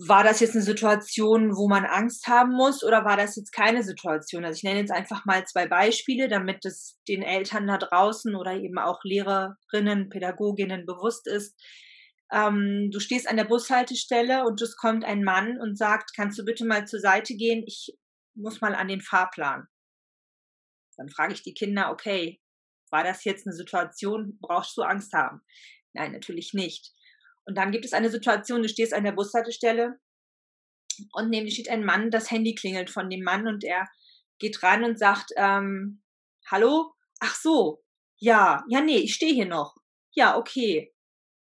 war 0.00 0.22
das 0.22 0.38
jetzt 0.38 0.54
eine 0.54 0.62
Situation, 0.62 1.56
wo 1.56 1.68
man 1.68 1.84
Angst 1.84 2.28
haben 2.28 2.52
muss 2.52 2.84
oder 2.84 3.04
war 3.04 3.16
das 3.16 3.34
jetzt 3.34 3.50
keine 3.50 3.82
Situation? 3.82 4.44
Also 4.44 4.58
ich 4.58 4.62
nenne 4.62 4.78
jetzt 4.78 4.92
einfach 4.92 5.24
mal 5.24 5.44
zwei 5.44 5.66
Beispiele, 5.66 6.28
damit 6.28 6.64
es 6.64 7.00
den 7.08 7.22
Eltern 7.22 7.66
da 7.66 7.78
draußen 7.78 8.36
oder 8.36 8.52
eben 8.54 8.78
auch 8.78 9.00
Lehrerinnen, 9.02 10.08
Pädagoginnen 10.08 10.86
bewusst 10.86 11.26
ist. 11.26 11.60
Ähm, 12.32 12.90
du 12.92 13.00
stehst 13.00 13.28
an 13.28 13.36
der 13.36 13.44
Bushaltestelle 13.44 14.44
und 14.44 14.60
es 14.60 14.76
kommt 14.76 15.04
ein 15.04 15.24
Mann 15.24 15.58
und 15.60 15.78
sagt, 15.78 16.12
kannst 16.14 16.38
du 16.38 16.44
bitte 16.44 16.64
mal 16.64 16.86
zur 16.86 17.00
Seite 17.00 17.34
gehen? 17.34 17.64
Ich 17.66 17.96
muss 18.34 18.60
mal 18.60 18.74
an 18.74 18.88
den 18.88 19.00
Fahrplan. 19.00 19.66
Dann 20.96 21.08
frage 21.08 21.32
ich 21.32 21.42
die 21.42 21.54
Kinder, 21.54 21.90
okay, 21.90 22.40
war 22.90 23.04
das 23.04 23.24
jetzt 23.24 23.46
eine 23.46 23.54
Situation, 23.54 24.38
brauchst 24.40 24.76
du 24.76 24.82
Angst 24.82 25.12
haben? 25.12 25.40
Nein, 25.92 26.12
natürlich 26.12 26.54
nicht. 26.54 26.92
Und 27.44 27.56
dann 27.56 27.72
gibt 27.72 27.84
es 27.84 27.92
eine 27.92 28.10
Situation, 28.10 28.62
du 28.62 28.68
stehst 28.68 28.92
an 28.92 29.04
der 29.04 29.12
Bushaltestelle 29.12 29.98
und 31.12 31.30
neben 31.30 31.46
dir 31.46 31.52
steht 31.52 31.68
ein 31.68 31.84
Mann, 31.84 32.10
das 32.10 32.30
Handy 32.30 32.54
klingelt 32.54 32.90
von 32.90 33.08
dem 33.08 33.22
Mann 33.22 33.46
und 33.46 33.64
er 33.64 33.88
geht 34.38 34.62
ran 34.62 34.84
und 34.84 34.98
sagt, 34.98 35.30
ähm, 35.36 36.02
hallo? 36.50 36.92
Ach 37.20 37.34
so, 37.34 37.82
ja, 38.18 38.64
ja, 38.68 38.80
nee, 38.80 38.98
ich 38.98 39.14
stehe 39.14 39.32
hier 39.32 39.46
noch. 39.46 39.76
Ja, 40.12 40.36
okay. 40.36 40.92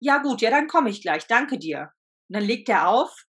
Ja, 0.01 0.19
gut, 0.19 0.41
ja, 0.41 0.49
dann 0.49 0.67
komme 0.67 0.89
ich 0.89 1.01
gleich, 1.01 1.27
danke 1.27 1.57
dir. 1.57 1.91
Und 2.29 2.35
dann 2.37 2.43
legt 2.43 2.69
er 2.69 2.87
auf 2.87 3.25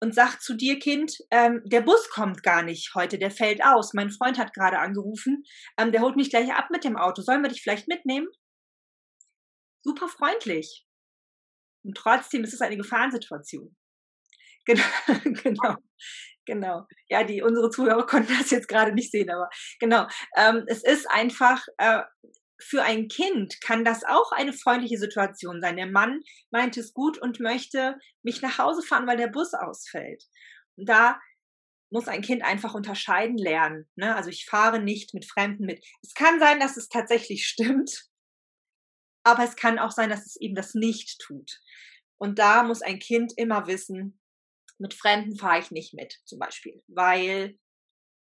und 0.00 0.14
sagt 0.14 0.42
zu 0.42 0.54
dir, 0.54 0.78
Kind, 0.78 1.12
ähm, 1.30 1.62
der 1.64 1.80
Bus 1.80 2.08
kommt 2.10 2.42
gar 2.42 2.62
nicht 2.62 2.94
heute, 2.94 3.18
der 3.18 3.30
fällt 3.30 3.64
aus. 3.64 3.94
Mein 3.94 4.10
Freund 4.10 4.38
hat 4.38 4.54
gerade 4.54 4.78
angerufen, 4.78 5.42
ähm, 5.76 5.92
der 5.92 6.02
holt 6.02 6.16
mich 6.16 6.30
gleich 6.30 6.52
ab 6.52 6.68
mit 6.70 6.84
dem 6.84 6.96
Auto. 6.96 7.22
Sollen 7.22 7.42
wir 7.42 7.48
dich 7.50 7.62
vielleicht 7.62 7.88
mitnehmen? 7.88 8.28
Super 9.82 10.08
freundlich. 10.08 10.84
Und 11.84 11.96
trotzdem 11.96 12.44
ist 12.44 12.54
es 12.54 12.60
eine 12.60 12.76
Gefahrensituation. 12.76 13.74
Genau, 14.66 14.84
genau, 15.42 15.76
genau. 16.44 16.86
Ja, 17.08 17.24
die 17.24 17.40
unsere 17.40 17.70
Zuhörer 17.70 18.04
konnten 18.06 18.36
das 18.38 18.50
jetzt 18.50 18.68
gerade 18.68 18.92
nicht 18.92 19.10
sehen, 19.10 19.30
aber 19.30 19.48
genau. 19.80 20.06
Ähm, 20.36 20.64
es 20.66 20.84
ist 20.84 21.10
einfach 21.10 21.64
äh, 21.78 22.02
für 22.60 22.82
ein 22.82 23.08
Kind 23.08 23.60
kann 23.60 23.84
das 23.84 24.04
auch 24.04 24.32
eine 24.32 24.52
freundliche 24.52 24.98
Situation 24.98 25.60
sein. 25.60 25.76
Der 25.76 25.86
Mann 25.86 26.20
meint 26.50 26.76
es 26.76 26.92
gut 26.92 27.18
und 27.18 27.40
möchte 27.40 27.96
mich 28.22 28.42
nach 28.42 28.58
Hause 28.58 28.82
fahren, 28.82 29.06
weil 29.06 29.16
der 29.16 29.28
Bus 29.28 29.54
ausfällt. 29.54 30.24
Und 30.76 30.88
da 30.88 31.20
muss 31.90 32.08
ein 32.08 32.22
Kind 32.22 32.42
einfach 32.42 32.74
unterscheiden 32.74 33.38
lernen. 33.38 33.88
Ne? 33.96 34.14
Also 34.14 34.30
ich 34.30 34.44
fahre 34.44 34.80
nicht 34.80 35.14
mit 35.14 35.24
Fremden 35.24 35.64
mit. 35.64 35.84
Es 36.02 36.14
kann 36.14 36.38
sein, 36.40 36.60
dass 36.60 36.76
es 36.76 36.88
tatsächlich 36.88 37.46
stimmt, 37.48 38.08
aber 39.24 39.44
es 39.44 39.56
kann 39.56 39.78
auch 39.78 39.92
sein, 39.92 40.10
dass 40.10 40.26
es 40.26 40.36
eben 40.36 40.54
das 40.54 40.74
nicht 40.74 41.20
tut. 41.20 41.60
Und 42.18 42.38
da 42.38 42.64
muss 42.64 42.82
ein 42.82 42.98
Kind 42.98 43.32
immer 43.36 43.66
wissen, 43.66 44.20
mit 44.78 44.94
Fremden 44.94 45.36
fahre 45.36 45.60
ich 45.60 45.70
nicht 45.70 45.94
mit, 45.94 46.20
zum 46.24 46.38
Beispiel, 46.38 46.82
weil 46.86 47.58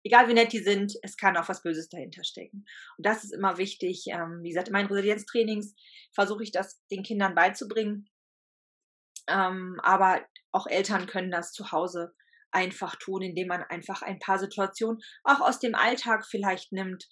egal 0.05 0.29
wie 0.29 0.33
nett 0.33 0.53
die 0.53 0.59
sind, 0.59 0.93
es 1.01 1.17
kann 1.17 1.35
auch 1.35 1.49
was 1.49 1.63
Böses 1.63 1.89
dahinter 1.89 2.23
stecken. 2.23 2.65
Und 2.97 3.05
das 3.05 3.23
ist 3.23 3.33
immer 3.33 3.57
wichtig. 3.57 4.05
Ähm, 4.07 4.39
wie 4.43 4.49
gesagt, 4.49 4.67
in 4.67 4.73
meinen 4.73 4.87
Resilienztrainings 4.87 5.73
versuche 6.13 6.43
ich 6.43 6.51
das 6.51 6.79
den 6.91 7.03
Kindern 7.03 7.35
beizubringen. 7.35 8.07
Ähm, 9.27 9.79
aber 9.81 10.23
auch 10.51 10.67
Eltern 10.67 11.07
können 11.07 11.31
das 11.31 11.51
zu 11.51 11.71
Hause 11.71 12.13
einfach 12.51 12.95
tun, 12.95 13.23
indem 13.23 13.47
man 13.47 13.63
einfach 13.63 14.03
ein 14.03 14.19
paar 14.19 14.37
Situationen 14.37 15.01
auch 15.23 15.41
aus 15.41 15.59
dem 15.59 15.73
Alltag 15.73 16.25
vielleicht 16.25 16.71
nimmt. 16.71 17.09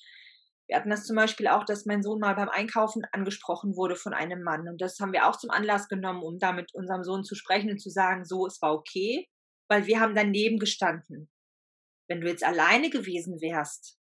Wir 0.67 0.77
hatten 0.77 0.91
das 0.91 1.05
zum 1.05 1.15
Beispiel 1.15 1.47
auch, 1.47 1.65
dass 1.65 1.85
mein 1.85 2.03
Sohn 2.03 2.19
mal 2.19 2.35
beim 2.35 2.47
Einkaufen 2.47 3.03
angesprochen 3.11 3.75
wurde 3.75 3.95
von 3.95 4.13
einem 4.13 4.43
Mann. 4.43 4.69
Und 4.69 4.79
das 4.81 4.99
haben 4.99 5.11
wir 5.11 5.27
auch 5.27 5.35
zum 5.35 5.49
Anlass 5.49 5.89
genommen, 5.89 6.21
um 6.21 6.37
da 6.37 6.53
mit 6.53 6.73
unserem 6.73 7.03
Sohn 7.03 7.23
zu 7.23 7.33
sprechen 7.35 7.71
und 7.71 7.79
zu 7.79 7.89
sagen, 7.89 8.23
so, 8.23 8.45
es 8.45 8.61
war 8.61 8.73
okay, 8.73 9.27
weil 9.67 9.87
wir 9.87 9.99
haben 9.99 10.15
daneben 10.15 10.59
gestanden. 10.59 11.29
Wenn 12.07 12.21
du 12.21 12.27
jetzt 12.27 12.43
alleine 12.43 12.89
gewesen 12.89 13.41
wärst 13.41 13.99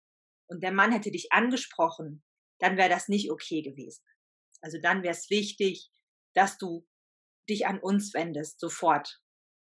und 0.47 0.63
der 0.63 0.71
Mann 0.71 0.91
hätte 0.91 1.11
dich 1.11 1.31
angesprochen, 1.31 2.23
dann 2.59 2.77
wäre 2.77 2.89
das 2.89 3.07
nicht 3.07 3.31
okay 3.31 3.61
gewesen. 3.61 4.03
Also 4.61 4.77
dann 4.81 5.03
wäre 5.03 5.13
es 5.13 5.29
wichtig, 5.29 5.91
dass 6.33 6.57
du 6.57 6.87
dich 7.49 7.67
an 7.67 7.79
uns 7.79 8.13
wendest, 8.13 8.59
sofort. 8.59 9.21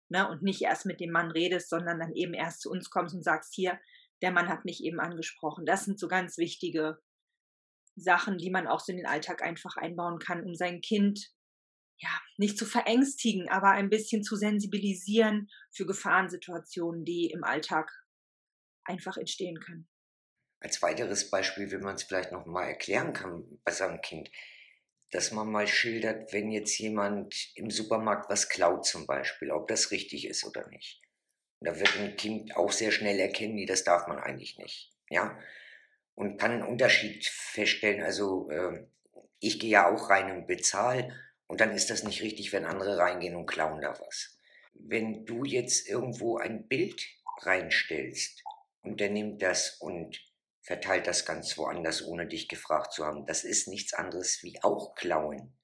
Ne? 0.08 0.28
Und 0.28 0.42
nicht 0.42 0.62
erst 0.62 0.86
mit 0.86 1.00
dem 1.00 1.10
Mann 1.10 1.30
redest, 1.30 1.70
sondern 1.70 1.98
dann 1.98 2.14
eben 2.14 2.34
erst 2.34 2.60
zu 2.60 2.70
uns 2.70 2.90
kommst 2.90 3.14
und 3.14 3.22
sagst, 3.22 3.54
hier, 3.54 3.80
der 4.20 4.30
Mann 4.30 4.48
hat 4.48 4.64
mich 4.64 4.82
eben 4.84 5.00
angesprochen. 5.00 5.66
Das 5.66 5.84
sind 5.84 5.98
so 5.98 6.08
ganz 6.08 6.38
wichtige 6.38 6.98
Sachen, 7.96 8.38
die 8.38 8.50
man 8.50 8.66
auch 8.66 8.80
so 8.80 8.92
in 8.92 8.98
den 8.98 9.06
Alltag 9.06 9.42
einfach 9.42 9.76
einbauen 9.76 10.18
kann, 10.18 10.44
um 10.44 10.54
sein 10.54 10.80
Kind 10.80 11.32
ja, 11.98 12.10
nicht 12.36 12.58
zu 12.58 12.66
verängstigen, 12.66 13.48
aber 13.48 13.70
ein 13.70 13.90
bisschen 13.90 14.22
zu 14.22 14.36
sensibilisieren 14.36 15.48
für 15.70 15.86
Gefahrensituationen, 15.86 17.04
die 17.04 17.30
im 17.30 17.44
Alltag 17.44 17.90
einfach 18.84 19.16
entstehen 19.16 19.58
können. 19.60 19.88
Als 20.60 20.80
weiteres 20.82 21.30
Beispiel, 21.30 21.70
wenn 21.70 21.80
man 21.80 21.96
es 21.96 22.04
vielleicht 22.04 22.32
noch 22.32 22.46
mal 22.46 22.66
erklären 22.66 23.12
kann 23.12 23.60
bei 23.64 23.72
seinem 23.72 24.00
Kind, 24.00 24.30
dass 25.10 25.32
man 25.32 25.50
mal 25.50 25.66
schildert, 25.66 26.32
wenn 26.32 26.50
jetzt 26.50 26.78
jemand 26.78 27.52
im 27.54 27.70
Supermarkt 27.70 28.30
was 28.30 28.48
klaut 28.48 28.86
zum 28.86 29.06
Beispiel, 29.06 29.50
ob 29.50 29.68
das 29.68 29.90
richtig 29.90 30.26
ist 30.26 30.44
oder 30.44 30.66
nicht. 30.68 31.02
Und 31.60 31.68
da 31.68 31.78
wird 31.78 31.96
ein 31.98 32.16
Kind 32.16 32.56
auch 32.56 32.72
sehr 32.72 32.90
schnell 32.90 33.20
erkennen, 33.20 33.54
nee, 33.54 33.66
das 33.66 33.84
darf 33.84 34.08
man 34.08 34.18
eigentlich 34.18 34.58
nicht. 34.58 34.90
Ja? 35.10 35.38
Und 36.14 36.38
kann 36.38 36.52
einen 36.52 36.62
Unterschied 36.66 37.26
feststellen. 37.26 38.02
Also 38.02 38.50
äh, 38.50 38.86
ich 39.38 39.60
gehe 39.60 39.70
ja 39.70 39.92
auch 39.92 40.08
rein 40.08 40.30
und 40.30 40.46
bezahle 40.46 41.14
und 41.46 41.60
dann 41.60 41.72
ist 41.72 41.90
das 41.90 42.04
nicht 42.04 42.22
richtig, 42.22 42.52
wenn 42.52 42.64
andere 42.64 42.96
reingehen 42.96 43.36
und 43.36 43.46
klauen 43.46 43.82
da 43.82 43.90
was. 44.00 44.38
Wenn 44.72 45.26
du 45.26 45.44
jetzt 45.44 45.86
irgendwo 45.88 46.38
ein 46.38 46.66
Bild 46.66 47.06
reinstellst, 47.42 48.42
und 48.82 49.00
der 49.00 49.10
nimmt 49.10 49.42
das 49.42 49.76
und 49.80 50.20
verteilt 50.60 51.06
das 51.06 51.24
ganz 51.24 51.56
woanders, 51.58 52.02
ohne 52.02 52.26
dich 52.26 52.48
gefragt 52.48 52.92
zu 52.92 53.04
haben. 53.04 53.26
Das 53.26 53.44
ist 53.44 53.68
nichts 53.68 53.94
anderes 53.94 54.42
wie 54.42 54.62
auch 54.62 54.94
klauen. 54.94 55.56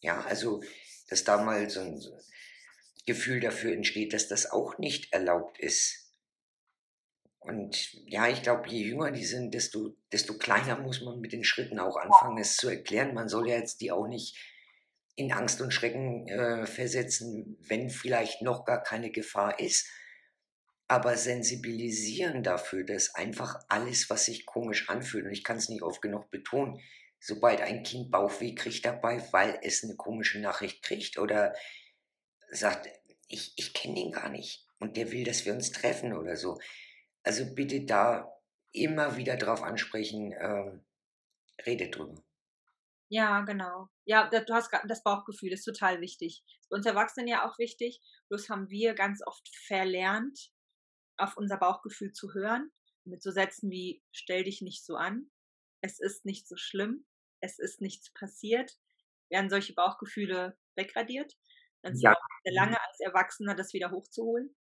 Ja, 0.00 0.20
also, 0.22 0.62
dass 1.08 1.24
da 1.24 1.42
mal 1.42 1.68
so 1.70 1.80
ein 1.80 2.00
Gefühl 3.06 3.40
dafür 3.40 3.72
entsteht, 3.72 4.12
dass 4.12 4.28
das 4.28 4.50
auch 4.50 4.78
nicht 4.78 5.12
erlaubt 5.12 5.58
ist. 5.58 6.12
Und 7.40 7.92
ja, 8.06 8.28
ich 8.28 8.42
glaube, 8.42 8.68
je 8.68 8.84
jünger 8.84 9.10
die 9.10 9.24
sind, 9.24 9.54
desto, 9.54 9.96
desto 10.12 10.34
kleiner 10.34 10.78
muss 10.78 11.00
man 11.00 11.20
mit 11.20 11.32
den 11.32 11.44
Schritten 11.44 11.78
auch 11.78 11.96
anfangen, 11.96 12.38
es 12.38 12.56
zu 12.56 12.68
erklären. 12.68 13.14
Man 13.14 13.28
soll 13.28 13.48
ja 13.48 13.56
jetzt 13.56 13.80
die 13.80 13.90
auch 13.90 14.06
nicht 14.06 14.36
in 15.16 15.32
Angst 15.32 15.60
und 15.60 15.72
Schrecken 15.72 16.28
äh, 16.28 16.66
versetzen, 16.66 17.56
wenn 17.60 17.90
vielleicht 17.90 18.42
noch 18.42 18.64
gar 18.64 18.82
keine 18.82 19.10
Gefahr 19.10 19.58
ist 19.58 19.88
aber 20.88 21.16
sensibilisieren 21.16 22.42
dafür, 22.42 22.84
dass 22.84 23.14
einfach 23.14 23.60
alles, 23.68 24.08
was 24.08 24.24
sich 24.24 24.46
komisch 24.46 24.88
anfühlt, 24.88 25.26
und 25.26 25.32
ich 25.32 25.44
kann 25.44 25.58
es 25.58 25.68
nicht 25.68 25.82
oft 25.82 26.00
genug 26.00 26.30
betonen, 26.30 26.80
sobald 27.20 27.60
ein 27.60 27.82
Kind 27.82 28.10
Bauchweh 28.10 28.54
kriegt 28.54 28.84
dabei, 28.84 29.22
weil 29.32 29.58
es 29.62 29.84
eine 29.84 29.96
komische 29.96 30.40
Nachricht 30.40 30.82
kriegt 30.82 31.18
oder 31.18 31.54
sagt, 32.50 32.88
ich, 33.28 33.52
ich 33.56 33.74
kenne 33.74 34.00
ihn 34.00 34.12
gar 34.12 34.30
nicht 34.30 34.66
und 34.78 34.96
der 34.96 35.12
will, 35.12 35.24
dass 35.24 35.44
wir 35.44 35.52
uns 35.52 35.70
treffen 35.70 36.16
oder 36.16 36.36
so. 36.36 36.58
Also 37.22 37.54
bitte 37.54 37.84
da 37.84 38.32
immer 38.72 39.16
wieder 39.16 39.36
drauf 39.36 39.62
ansprechen, 39.62 40.32
ähm, 40.40 40.84
redet 41.66 41.96
drüber. 41.96 42.22
Ja, 43.10 43.40
genau. 43.40 43.88
Ja, 44.04 44.28
du 44.28 44.54
hast 44.54 44.70
das 44.86 45.02
Bauchgefühl, 45.02 45.52
ist 45.52 45.64
total 45.64 46.00
wichtig. 46.00 46.44
Ist 46.60 46.70
uns 46.70 46.86
Erwachsenen 46.86 47.28
ja 47.28 47.48
auch 47.48 47.58
wichtig. 47.58 48.00
Bloß 48.28 48.48
haben 48.48 48.68
wir 48.70 48.94
ganz 48.94 49.22
oft 49.26 49.48
verlernt, 49.66 50.50
auf 51.18 51.36
unser 51.36 51.56
Bauchgefühl 51.56 52.12
zu 52.12 52.34
hören, 52.34 52.70
mit 53.04 53.22
so 53.22 53.30
Sätzen 53.30 53.70
wie 53.70 54.02
stell 54.12 54.44
dich 54.44 54.62
nicht 54.62 54.84
so 54.84 54.96
an, 54.96 55.30
es 55.80 56.00
ist 56.00 56.24
nicht 56.24 56.48
so 56.48 56.56
schlimm, 56.56 57.06
es 57.40 57.58
ist 57.58 57.80
nichts 57.80 58.12
passiert, 58.12 58.72
werden 59.30 59.50
solche 59.50 59.74
Bauchgefühle 59.74 60.56
wegradiert. 60.74 61.34
Dann 61.82 61.92
ist 61.92 62.02
ja. 62.02 62.12
es 62.12 62.16
sehr 62.44 62.54
lange 62.54 62.80
als 62.80 63.00
Erwachsener, 63.00 63.54
das 63.54 63.72
wieder 63.72 63.90
hochzuholen. 63.90 64.54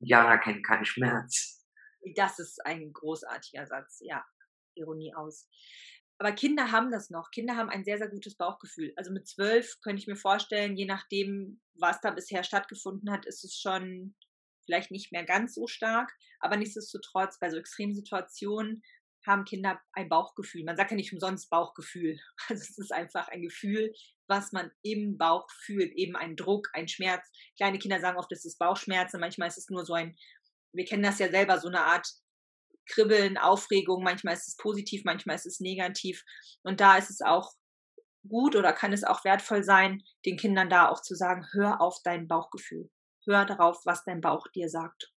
Jana 0.00 0.38
kennt 0.38 0.66
keinen 0.66 0.84
Schmerz. 0.84 1.66
Das 2.14 2.38
ist 2.38 2.64
ein 2.64 2.92
großartiger 2.92 3.66
Satz, 3.66 3.98
ja. 4.00 4.24
Ironie 4.74 5.14
aus. 5.14 5.48
Aber 6.18 6.32
Kinder 6.32 6.70
haben 6.70 6.90
das 6.90 7.10
noch. 7.10 7.30
Kinder 7.30 7.56
haben 7.56 7.70
ein 7.70 7.84
sehr, 7.84 7.98
sehr 7.98 8.08
gutes 8.08 8.36
Bauchgefühl. 8.36 8.92
Also 8.96 9.10
mit 9.10 9.26
zwölf 9.26 9.80
könnte 9.82 10.00
ich 10.00 10.06
mir 10.06 10.16
vorstellen, 10.16 10.76
je 10.76 10.84
nachdem, 10.84 11.60
was 11.74 12.00
da 12.00 12.10
bisher 12.10 12.44
stattgefunden 12.44 13.10
hat, 13.10 13.26
ist 13.26 13.42
es 13.42 13.58
schon 13.58 14.14
vielleicht 14.64 14.90
nicht 14.90 15.12
mehr 15.12 15.24
ganz 15.24 15.54
so 15.54 15.66
stark, 15.66 16.12
aber 16.40 16.56
nichtsdestotrotz 16.56 17.38
bei 17.38 17.50
so 17.50 17.58
Extremsituationen 17.58 18.82
haben 19.26 19.44
Kinder 19.44 19.80
ein 19.92 20.08
Bauchgefühl. 20.08 20.64
Man 20.64 20.76
sagt 20.76 20.90
ja 20.90 20.96
nicht 20.96 21.12
umsonst 21.12 21.50
Bauchgefühl. 21.50 22.18
Also 22.48 22.62
es 22.62 22.78
ist 22.78 22.92
einfach 22.92 23.28
ein 23.28 23.42
Gefühl, 23.42 23.92
was 24.28 24.52
man 24.52 24.70
im 24.82 25.18
Bauch 25.18 25.48
fühlt, 25.64 25.92
eben 25.92 26.16
ein 26.16 26.36
Druck, 26.36 26.68
ein 26.72 26.88
Schmerz. 26.88 27.26
Kleine 27.56 27.78
Kinder 27.78 28.00
sagen 28.00 28.18
oft, 28.18 28.32
es 28.32 28.44
ist 28.44 28.58
Bauchschmerzen, 28.58 29.20
manchmal 29.20 29.48
ist 29.48 29.58
es 29.58 29.68
nur 29.68 29.84
so 29.84 29.94
ein, 29.94 30.16
wir 30.72 30.84
kennen 30.84 31.02
das 31.02 31.18
ja 31.18 31.30
selber, 31.30 31.58
so 31.58 31.68
eine 31.68 31.82
Art 31.82 32.08
Kribbeln, 32.86 33.38
Aufregung, 33.38 34.02
manchmal 34.02 34.34
ist 34.34 34.48
es 34.48 34.56
positiv, 34.56 35.02
manchmal 35.04 35.36
ist 35.36 35.46
es 35.46 35.60
negativ. 35.60 36.24
Und 36.62 36.80
da 36.80 36.96
ist 36.96 37.10
es 37.10 37.20
auch 37.20 37.52
gut 38.28 38.56
oder 38.56 38.72
kann 38.72 38.92
es 38.92 39.04
auch 39.04 39.24
wertvoll 39.24 39.62
sein, 39.62 40.02
den 40.26 40.36
Kindern 40.36 40.70
da 40.70 40.88
auch 40.88 41.02
zu 41.02 41.14
sagen, 41.14 41.46
hör 41.52 41.80
auf 41.80 41.98
dein 42.04 42.26
Bauchgefühl 42.26 42.90
hör 43.30 43.46
darauf, 43.46 43.84
was 43.84 44.04
dein 44.04 44.20
Bauch 44.20 44.46
dir 44.48 44.68
sagt. 44.68 45.12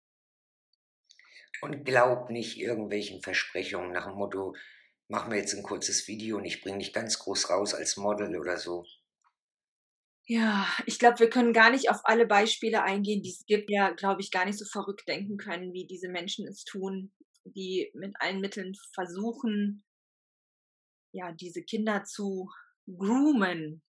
Und 1.60 1.84
glaub 1.84 2.30
nicht 2.30 2.58
irgendwelchen 2.58 3.22
Versprechungen 3.22 3.92
nach 3.92 4.06
dem 4.06 4.16
Motto, 4.16 4.54
machen 5.08 5.30
wir 5.30 5.38
jetzt 5.38 5.54
ein 5.54 5.62
kurzes 5.62 6.08
Video 6.08 6.38
und 6.38 6.44
ich 6.44 6.62
bringe 6.62 6.78
dich 6.78 6.92
ganz 6.92 7.18
groß 7.18 7.50
raus 7.50 7.74
als 7.74 7.96
Model 7.96 8.36
oder 8.36 8.56
so. 8.56 8.84
Ja, 10.26 10.66
ich 10.86 10.98
glaube, 10.98 11.18
wir 11.18 11.30
können 11.30 11.52
gar 11.52 11.70
nicht 11.70 11.90
auf 11.90 12.00
alle 12.04 12.26
Beispiele 12.26 12.82
eingehen, 12.82 13.22
die 13.22 13.30
es 13.30 13.44
gibt. 13.46 13.70
Ja, 13.70 13.90
glaube 13.90 14.20
ich, 14.20 14.30
gar 14.30 14.44
nicht 14.44 14.58
so 14.58 14.64
verrückt 14.64 15.06
denken 15.06 15.36
können, 15.36 15.72
wie 15.72 15.86
diese 15.86 16.08
Menschen 16.08 16.46
es 16.46 16.64
tun, 16.64 17.12
die 17.44 17.90
mit 17.94 18.14
allen 18.20 18.40
Mitteln 18.40 18.72
versuchen, 18.94 19.84
ja, 21.12 21.32
diese 21.32 21.62
Kinder 21.62 22.04
zu 22.04 22.50
groomen, 22.86 23.82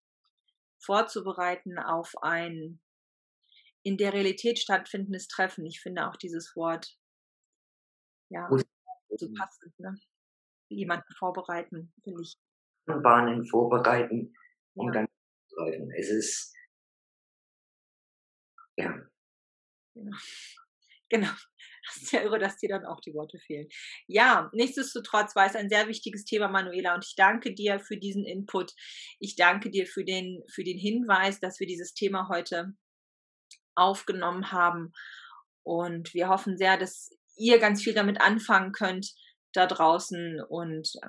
vorzubereiten 0.79 1.79
auf 1.79 2.11
ein 2.21 2.81
in 3.83 3.97
der 3.97 4.13
Realität 4.13 4.59
stattfindendes 4.59 5.27
Treffen. 5.27 5.65
Ich 5.65 5.81
finde 5.81 6.07
auch 6.07 6.15
dieses 6.15 6.55
Wort 6.55 6.97
ja 8.29 8.49
so 9.15 9.31
passend, 9.33 9.77
ne? 9.79 9.95
Jemanden 10.69 11.13
vorbereiten, 11.17 11.93
will 12.03 12.19
ich. 12.21 12.35
Bahnen 12.85 13.45
vorbereiten, 13.45 14.33
um 14.75 14.87
ja. 14.87 14.93
dann 14.93 15.07
zu 15.47 15.55
greifen. 15.55 15.91
Es 15.91 16.09
ist 16.09 16.55
ja 18.75 19.05
Genau. 19.93 20.17
genau. 21.09 21.31
Das 21.85 22.01
ist 22.01 22.11
ja 22.13 22.21
irre, 22.21 22.39
dass 22.39 22.57
dir 22.57 22.69
dann 22.69 22.85
auch 22.85 23.01
die 23.01 23.13
Worte 23.13 23.37
fehlen. 23.39 23.67
Ja, 24.07 24.49
nichtsdestotrotz 24.53 25.35
war 25.35 25.47
es 25.47 25.55
ein 25.55 25.69
sehr 25.69 25.87
wichtiges 25.87 26.23
Thema, 26.23 26.47
Manuela, 26.47 26.95
und 26.95 27.05
ich 27.05 27.15
danke 27.15 27.53
dir 27.53 27.79
für 27.81 27.97
diesen 27.97 28.25
Input. 28.25 28.73
Ich 29.19 29.35
danke 29.35 29.69
dir 29.69 29.85
für 29.85 30.05
den, 30.05 30.41
für 30.49 30.63
den 30.63 30.77
Hinweis, 30.77 31.41
dass 31.41 31.59
wir 31.59 31.67
dieses 31.67 31.93
Thema 31.93 32.29
heute 32.29 32.73
aufgenommen 33.75 34.51
haben. 34.51 34.93
Und 35.63 36.13
wir 36.13 36.29
hoffen 36.29 36.57
sehr, 36.57 36.77
dass 36.77 37.11
ihr 37.35 37.59
ganz 37.59 37.81
viel 37.81 37.93
damit 37.93 38.21
anfangen 38.21 38.71
könnt 38.71 39.13
da 39.53 39.67
draußen 39.67 40.41
und 40.49 40.91
äh, 41.01 41.07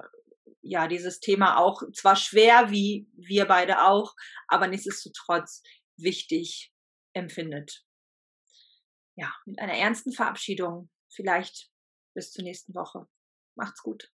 ja, 0.60 0.88
dieses 0.88 1.20
Thema 1.20 1.58
auch 1.58 1.82
zwar 1.92 2.16
schwer 2.16 2.70
wie 2.70 3.06
wir 3.14 3.46
beide 3.46 3.82
auch, 3.82 4.14
aber 4.48 4.66
nichtsdestotrotz 4.66 5.62
wichtig 5.96 6.72
empfindet. 7.12 7.84
Ja, 9.16 9.32
mit 9.44 9.60
einer 9.60 9.74
ernsten 9.74 10.12
Verabschiedung. 10.12 10.90
Vielleicht 11.08 11.70
bis 12.14 12.32
zur 12.32 12.44
nächsten 12.44 12.74
Woche. 12.74 13.06
Macht's 13.54 13.82
gut. 13.82 14.10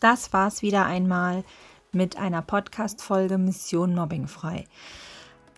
Das 0.00 0.32
war's 0.32 0.62
wieder 0.62 0.86
einmal 0.86 1.44
mit 1.92 2.16
einer 2.16 2.42
Podcast-Folge 2.42 3.38
Mission 3.38 3.94
Mobbingfrei. 3.94 4.66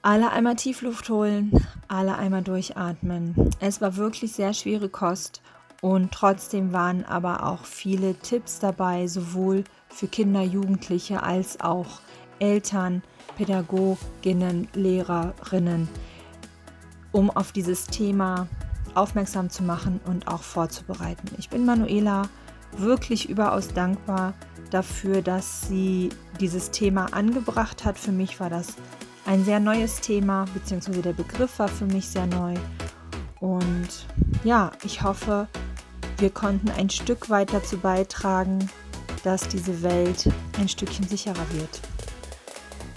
Alle 0.02 0.30
einmal 0.30 0.54
Tiefluft 0.54 1.10
holen, 1.10 1.50
alle 1.88 2.16
einmal 2.16 2.42
durchatmen. 2.42 3.34
Es 3.58 3.80
war 3.80 3.96
wirklich 3.96 4.32
sehr 4.32 4.54
schwere 4.54 4.88
Kost 4.88 5.42
und 5.80 6.12
trotzdem 6.12 6.72
waren 6.72 7.04
aber 7.04 7.44
auch 7.44 7.64
viele 7.64 8.14
Tipps 8.14 8.60
dabei, 8.60 9.08
sowohl 9.08 9.64
für 9.88 10.06
Kinder, 10.06 10.42
Jugendliche 10.42 11.22
als 11.22 11.60
auch 11.60 12.00
Eltern, 12.38 13.02
Pädagoginnen, 13.36 14.68
Lehrerinnen, 14.72 15.88
um 17.10 17.30
auf 17.30 17.50
dieses 17.50 17.86
Thema 17.86 18.46
aufmerksam 18.94 19.50
zu 19.50 19.64
machen 19.64 20.00
und 20.06 20.28
auch 20.28 20.42
vorzubereiten. 20.42 21.28
Ich 21.38 21.48
bin 21.48 21.64
Manuela 21.64 22.28
wirklich 22.76 23.28
überaus 23.28 23.68
dankbar 23.74 24.34
dafür, 24.70 25.22
dass 25.22 25.62
sie 25.62 26.10
dieses 26.40 26.70
Thema 26.70 27.12
angebracht 27.12 27.84
hat. 27.84 27.98
Für 27.98 28.12
mich 28.12 28.38
war 28.38 28.50
das 28.50 28.76
ein 29.28 29.44
sehr 29.44 29.60
neues 29.60 30.00
Thema, 30.00 30.46
beziehungsweise 30.54 31.02
der 31.02 31.12
Begriff 31.12 31.58
war 31.58 31.68
für 31.68 31.84
mich 31.84 32.08
sehr 32.08 32.26
neu. 32.26 32.54
Und 33.40 34.06
ja, 34.42 34.72
ich 34.82 35.02
hoffe, 35.02 35.46
wir 36.16 36.30
konnten 36.30 36.70
ein 36.70 36.88
Stück 36.88 37.28
weit 37.28 37.52
dazu 37.52 37.76
beitragen, 37.76 38.70
dass 39.24 39.46
diese 39.46 39.82
Welt 39.82 40.30
ein 40.58 40.66
Stückchen 40.66 41.06
sicherer 41.06 41.46
wird. 41.52 41.82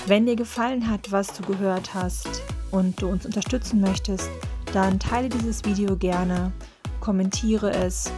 Wenn 0.07 0.25
dir 0.25 0.37
gefallen 0.37 0.89
hat, 0.89 1.11
was 1.11 1.33
du 1.33 1.43
gehört 1.43 1.93
hast 1.93 2.41
und 2.71 3.01
du 3.01 3.09
uns 3.09 3.25
unterstützen 3.25 3.81
möchtest, 3.81 4.29
dann 4.71 4.99
teile 4.99 5.27
dieses 5.27 5.65
Video 5.65 5.97
gerne, 5.97 6.53
kommentiere 7.01 7.71
es, 7.71 8.09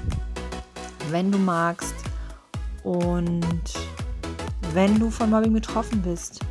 wenn 1.09 1.31
du 1.31 1.39
magst. 1.39 1.95
Und 2.83 3.73
wenn 4.71 4.99
du 4.99 5.09
von 5.09 5.31
Mobbing 5.31 5.53
betroffen 5.53 6.03
bist 6.03 6.41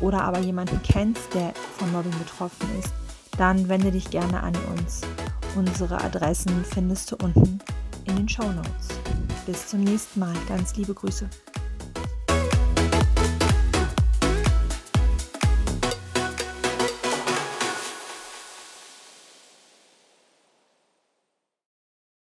oder 0.00 0.22
aber 0.22 0.38
jemanden 0.38 0.80
kennst, 0.82 1.34
der 1.34 1.52
von 1.76 1.90
Mobbing 1.92 2.16
betroffen 2.18 2.68
ist, 2.78 2.92
dann 3.36 3.68
wende 3.68 3.90
dich 3.90 4.10
gerne 4.10 4.42
an 4.42 4.54
uns. 4.76 5.02
Unsere 5.56 6.02
Adressen 6.02 6.64
findest 6.64 7.10
du 7.12 7.16
unten 7.16 7.58
in 8.04 8.16
den 8.16 8.28
Show 8.28 8.50
Notes. 8.50 8.88
Bis 9.46 9.68
zum 9.68 9.80
nächsten 9.80 10.20
Mal. 10.20 10.34
Ganz 10.48 10.76
liebe 10.76 10.94
Grüße. 10.94 11.28